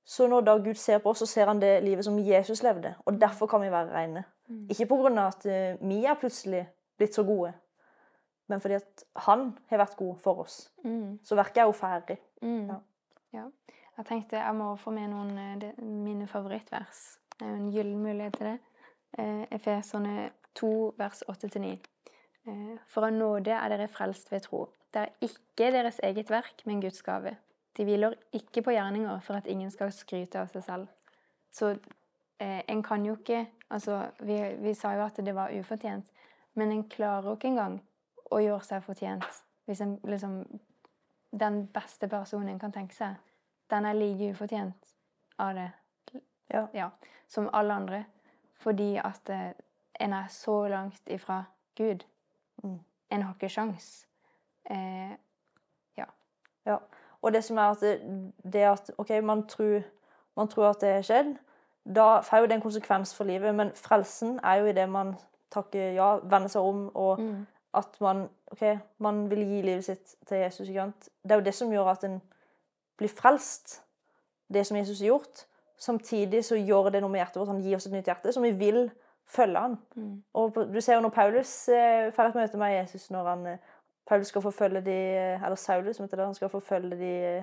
[0.05, 2.95] så når da Gud ser på oss, så ser han det livet som Jesus levde.
[3.07, 4.25] Og derfor kan vi være rene.
[4.49, 4.65] Mm.
[4.73, 6.65] Ikke av at eh, vi er plutselig
[6.99, 7.53] blitt så gode,
[8.49, 10.73] men fordi at han har vært god for oss.
[10.85, 11.21] Mm.
[11.25, 12.19] Så verket er jo ferdig.
[12.43, 12.67] Mm.
[12.67, 12.81] Ja.
[13.33, 13.47] Ja.
[13.99, 17.19] Jeg tenkte jeg må få med noen eh, mine favorittvers.
[17.39, 18.59] Det er jo en gyllen mulighet til det.
[19.19, 21.79] Eh, Efeserne 2, vers 8-9.
[22.47, 24.67] Eh, for av nåde er dere frelst ved tro.
[24.93, 27.37] Det er ikke deres eget verk, men Guds gave.
[27.77, 30.89] De hviler ikke på gjerninger for at ingen skal skryte av seg selv.
[31.53, 31.71] Så
[32.41, 36.11] eh, en kan jo ikke Altså, vi, vi sa jo at det var ufortjent,
[36.55, 37.79] men en klarer jo ikke engang
[38.31, 39.25] å gjøre seg fortjent
[39.65, 40.35] hvis en liksom
[41.33, 43.15] Den beste personen en kan tenke seg,
[43.71, 44.91] den er like ufortjent
[45.39, 45.71] av det
[46.75, 46.91] Ja.
[47.29, 48.05] som alle andre.
[48.63, 49.53] Fordi at eh,
[50.01, 51.43] en er så langt ifra
[51.77, 52.07] Gud.
[52.63, 52.79] Mm.
[53.11, 54.07] En har ikke sjans.
[54.71, 55.19] Eh,
[56.67, 56.77] Ja.
[57.23, 58.01] Og det som er at det,
[58.53, 59.81] det at OK, man tror,
[60.37, 61.35] man tror at det har skjedd,
[61.95, 63.55] da får jo det en konsekvens for livet.
[63.55, 65.15] Men frelsen er jo i det man
[65.51, 68.63] takker ja, vender seg om, og mm, at man OK,
[68.99, 70.69] man vil gi livet sitt til Jesus.
[70.69, 71.09] Ikke sant?
[71.23, 72.21] Det er jo det som gjør at en
[72.97, 73.83] blir frelst.
[74.53, 75.47] Det som Jesus har gjort.
[75.83, 77.51] Samtidig så gjør det noe med hjertet vårt.
[77.51, 78.85] Han gir oss et nytt hjerte, som vi vil
[79.27, 79.77] følge han.
[79.97, 83.47] mm, Og du ser jo når Paulus eh, får et møte med Jesus når han
[83.47, 83.59] eh,
[84.07, 84.95] Paulus skal forfølge de
[85.45, 87.43] Eller Saulus, som heter det, han skal forfølge de eh,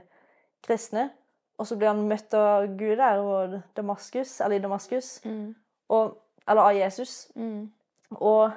[0.63, 1.09] kristne.
[1.57, 5.21] Og så blir han møtt av Gud der, og Damaskus, eller i Damaskus.
[5.25, 5.55] mm,
[5.89, 6.17] Og,
[6.47, 7.31] eller av Jesus.
[7.35, 7.71] mm,
[8.11, 8.51] Og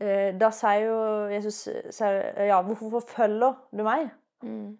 [0.00, 0.96] eh, da sier jo
[1.30, 4.10] Jesus sier, Ja, hvorfor forfølger du meg?
[4.42, 4.78] mm,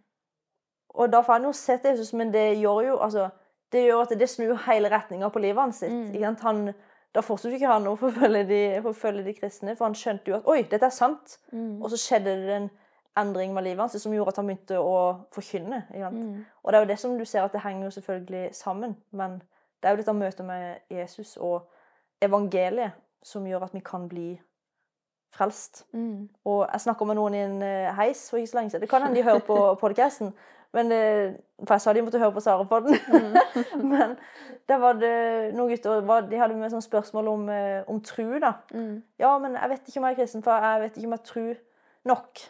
[0.89, 3.29] Og da får han jo sett Jesus, men det gjør jo altså,
[3.73, 5.83] det gjør at det snur hele retninga på livet hans.
[5.83, 6.37] Mm.
[6.43, 6.73] Han,
[7.15, 10.47] da fortsatte ikke han å forfølge de, forfølge de kristne, for han skjønte jo at
[10.53, 11.39] oi, dette er sant.
[11.53, 12.71] mm, Og så skjedde det en
[13.17, 14.97] endring med livet hans som gjorde at han begynte å
[15.33, 15.83] forkynne.
[15.91, 18.97] Mm, Og det er jo det som du ser at det henger jo selvfølgelig sammen.
[19.11, 19.41] Men
[19.83, 21.67] det er jo dette møtet med Jesus og
[22.23, 22.93] evangeliet
[23.23, 24.41] som gjør at vi kan bli
[25.37, 25.85] frelst.
[25.93, 28.83] mm, Og jeg snakka med noen i en eh, heis for ikke så lenge siden.
[28.85, 30.33] Det kan hende de hører på podcasten.
[30.75, 32.99] Men eh, For jeg sa de måtte høre på Sara på den.
[33.93, 34.17] Men
[34.69, 38.39] der var det noen gutter De hadde med sånn spørsmål om, eh, om tru.
[38.43, 38.53] da.
[38.75, 41.17] mm, Ja, men jeg vet ikke om jeg er kristen, for jeg vet ikke om
[41.17, 41.55] jeg tror
[42.05, 42.43] nok.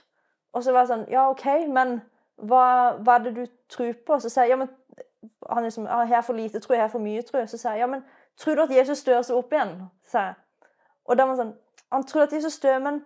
[0.56, 2.00] Og så var jeg sånn Ja, OK, men
[2.36, 4.18] hva, hva er det du tror på?
[4.20, 4.72] Så sier jeg ja, men
[5.50, 6.74] han liksom, ja, Har jeg for lite tro?
[6.74, 7.44] Har jeg for mye tro?
[7.46, 8.02] Så sier jeg ja, men
[8.40, 9.76] tror du at Jesus dør seg opp igjen?
[10.12, 10.34] jeg.
[11.06, 11.54] Og da var han sånn
[11.96, 13.02] Han trodde at Jesus stø, men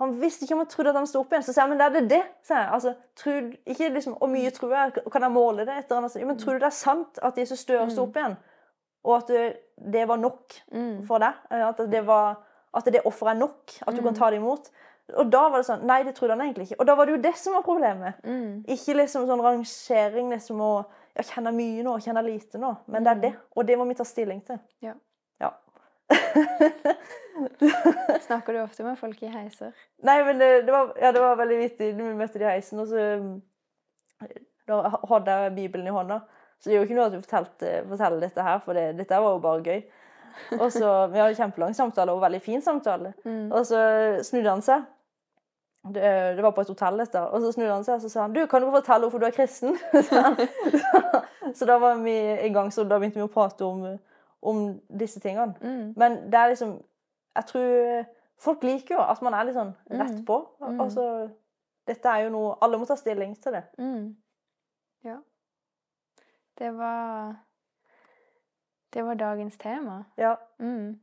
[0.00, 1.44] han visste ikke om han trodde at han sto opp igjen.
[1.46, 2.22] Så sier jeg men det er det det.
[2.48, 2.70] jeg.
[2.76, 5.04] Altså, tror, ikke liksom, Hvor mye tror jeg?
[5.12, 6.00] Kan jeg måle det etter?
[6.00, 8.34] Han sa, men tror du det er sant at Jesus og står opp igjen?
[9.04, 9.30] Og at
[9.92, 11.38] det, var nok mm, for deg.
[11.52, 12.40] eh, At det, var,
[12.74, 13.76] at det offeret er nok.
[13.86, 14.70] At du kan ta det imot.
[15.20, 16.80] Og da var det sånn Nei, det trodde han egentlig ikke.
[16.80, 18.20] Og da var det jo det som var problemet.
[18.24, 21.98] mm, Ikke liksom sånn rangering liksom og Jeg Kjenner mye nå?
[22.02, 22.72] Kjenner jeg lite nå?
[22.90, 23.34] Men det er det.
[23.54, 24.58] Og det må vi ta stilling til.
[24.82, 24.94] Ja.
[28.26, 29.72] Snakker du ofte med folk i heiser?
[30.04, 31.90] Nei, men det, det, var, ja, det var veldig vittig.
[31.96, 33.34] Vi møtte de i heisen, og så um,
[34.68, 34.80] Da
[35.10, 36.20] hadde jeg Bibelen i hånda.
[36.60, 39.20] Så det er jo ikke noe at vi fortalte, forteller dette her, for det, dette
[39.20, 39.84] var jo bare gøy.
[40.58, 43.14] Og så, Vi hadde kjempelang samtale, og veldig fin samtale.
[43.24, 43.52] Mm.
[43.52, 43.80] Og så
[44.24, 44.90] snudde han seg.
[45.84, 46.00] Det,
[46.38, 47.20] det var på et hotell, dette.
[47.20, 49.26] Og så snudde han seg og så sa han, du, kan du fortelle hvorfor du
[49.28, 49.76] er kristen?
[50.08, 50.22] Så,
[50.80, 51.20] så,
[51.54, 52.14] så da var vi
[52.46, 53.82] i gang, så da begynte vi å prate om,
[54.44, 55.54] om disse tingene.
[55.62, 56.82] Mm, Men det er liksom
[57.36, 58.04] Jeg tror
[58.38, 60.24] folk liker jo at man er litt sånn rett Mm.
[60.24, 60.36] på.
[60.60, 60.80] Mm.
[60.80, 61.30] Altså,
[61.86, 63.64] dette er jo noe Alle må ta stilling til det.
[63.78, 64.16] mm.
[65.04, 65.16] Ja.
[66.58, 67.34] Det var
[68.94, 70.04] Det var dagens tema.
[70.18, 70.34] Ja.
[70.58, 70.98] Mm,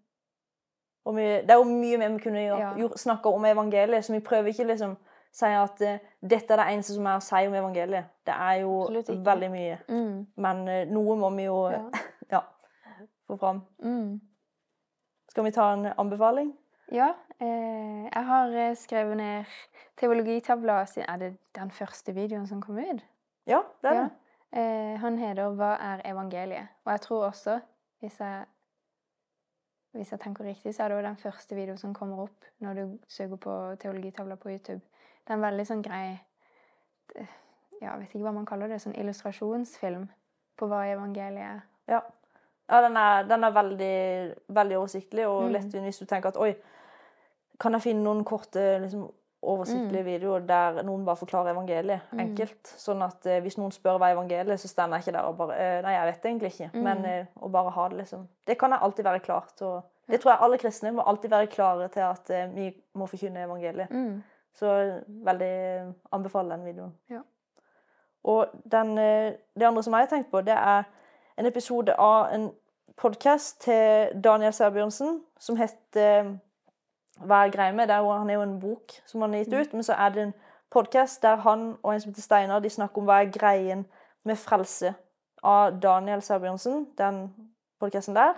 [1.06, 2.88] Og vi, det er jo mye mer vi kunne Ja.
[2.96, 4.98] snakke om evangeliet, så vi prøver ikke liksom
[5.34, 5.98] si at uh,
[6.30, 8.06] dette er det eneste som er å si om evangeliet.
[8.26, 8.88] Det er jo
[9.24, 9.78] veldig mye.
[9.90, 11.80] mm, Men uh, noe må vi jo ja.
[13.32, 13.62] ja, få fram.
[13.84, 14.22] Mm.
[15.30, 16.58] Skal vi ta en anbefaling?
[16.92, 19.46] Ja, eh, jeg har eh, skrevet ned
[19.98, 23.04] teologitavla siden Er det den første videoen som kom ut?
[23.48, 24.02] Ja, det er Ja.
[24.04, 24.12] det.
[24.54, 27.62] Eh, han heter 'Hva er evangeliet?' Og jeg tror også,
[28.00, 28.46] hvis jeg
[29.94, 32.74] hvis jeg tenker riktig, så er det også den første videoen som kommer opp når
[32.74, 34.82] du søker på teologitavla på YouTube.
[35.28, 36.20] Det er en veldig sånn grei
[37.16, 37.26] eh,
[37.82, 38.82] Ja, jeg vet ikke hva man kaller det.
[38.82, 40.10] Sånn illustrasjonsfilm
[40.58, 41.62] på hva evangeliet er.
[41.88, 42.00] Ja.
[42.72, 45.52] Ja, den er, den er veldig, veldig oversiktlig og Mm.
[45.58, 46.54] lettvint hvis du tenker at oi,
[47.60, 49.10] kan jeg finne noen korte, liksom,
[49.44, 52.20] oversiktlige videoer der noen bare forklarer evangeliet Mm.
[52.20, 52.64] enkelt.
[52.78, 55.38] Sånn at eh, hvis noen spør hva er evangeliet, så står jeg ikke der og
[55.38, 56.70] bare eh, Nei, jeg vet egentlig ikke.
[56.74, 56.84] Mm.
[56.84, 58.28] Men eh, å bare ha det, liksom.
[58.48, 59.82] Det kan jeg alltid være klar til.
[60.10, 63.44] Det tror jeg alle kristne må alltid være klare til at eh, vi må forkynne
[63.48, 63.90] evangeliet.
[63.92, 64.24] Mm.
[64.54, 66.94] Så veldig anbefaler den videoen.
[67.10, 67.22] Ja.
[68.24, 70.84] Og den, eh, det andre som jeg har tenkt på, det er
[71.38, 72.52] en episode av en
[72.98, 76.38] podkast til Daniel Sæbjørnsen som heter
[77.22, 77.88] Hva er greia med?
[77.88, 80.10] Det er han er jo en bok som han har gitt ut, men så er
[80.10, 80.34] det en
[80.72, 83.86] podkast der han og en som heter Steinar de snakker om hva er greien
[84.24, 84.94] med frelse
[85.44, 87.24] av Daniel Sæbjørnsen, den
[87.80, 88.38] podkasten der,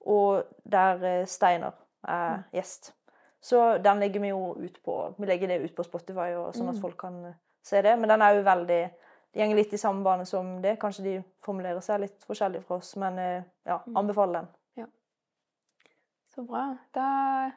[0.00, 1.74] og der eh, Steinar
[2.08, 2.94] er gjest.
[3.42, 6.70] Så den legger vi jo ut på Vi legger det ut på Spotify, og sånn
[6.70, 7.98] at folk kan eh, se det.
[7.98, 8.82] Men den er jo veldig
[9.32, 10.74] De går litt i samme bane som det.
[10.80, 11.14] Kanskje de
[11.44, 14.48] formulerer seg litt forskjellig fra oss, men eh, ja, anbefaler den.
[16.34, 16.76] Så bra.
[16.96, 17.50] Da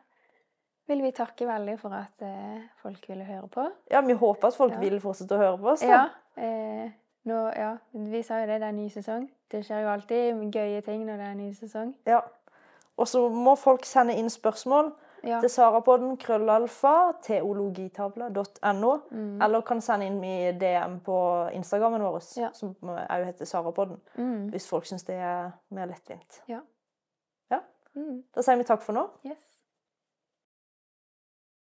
[0.90, 3.64] vil vi takke veldig for at eh, folk ville høre på.
[3.92, 4.80] Ja, vi håper at folk Ja.
[4.84, 5.80] vil fortsette å høre på oss.
[5.82, 5.88] da.
[5.88, 6.44] Ja.
[6.44, 6.90] Eh,
[7.26, 9.30] nå, ja, vi sa jo det, det er ny sesong.
[9.52, 11.94] Det skjer jo alltid gøye ting når det er ny sesong.
[12.06, 12.20] Ja.
[12.98, 14.92] Og så må folk sende inn spørsmål
[15.26, 15.40] Ja.
[15.42, 19.42] til sarapodden krøllalfa teologitavla.no, Mm.
[19.42, 22.50] eller kan sende inn i DM på Instagrammen vår, Ja.
[22.54, 24.50] som òg heter Sarapodden, Mm.
[24.52, 26.42] hvis folk syns det er mer lettvint.
[26.48, 26.60] Ja.
[27.52, 27.60] Ja.
[27.96, 28.24] Mm.
[28.36, 29.10] Da sier vi takk for nå.
[29.26, 29.45] Yes.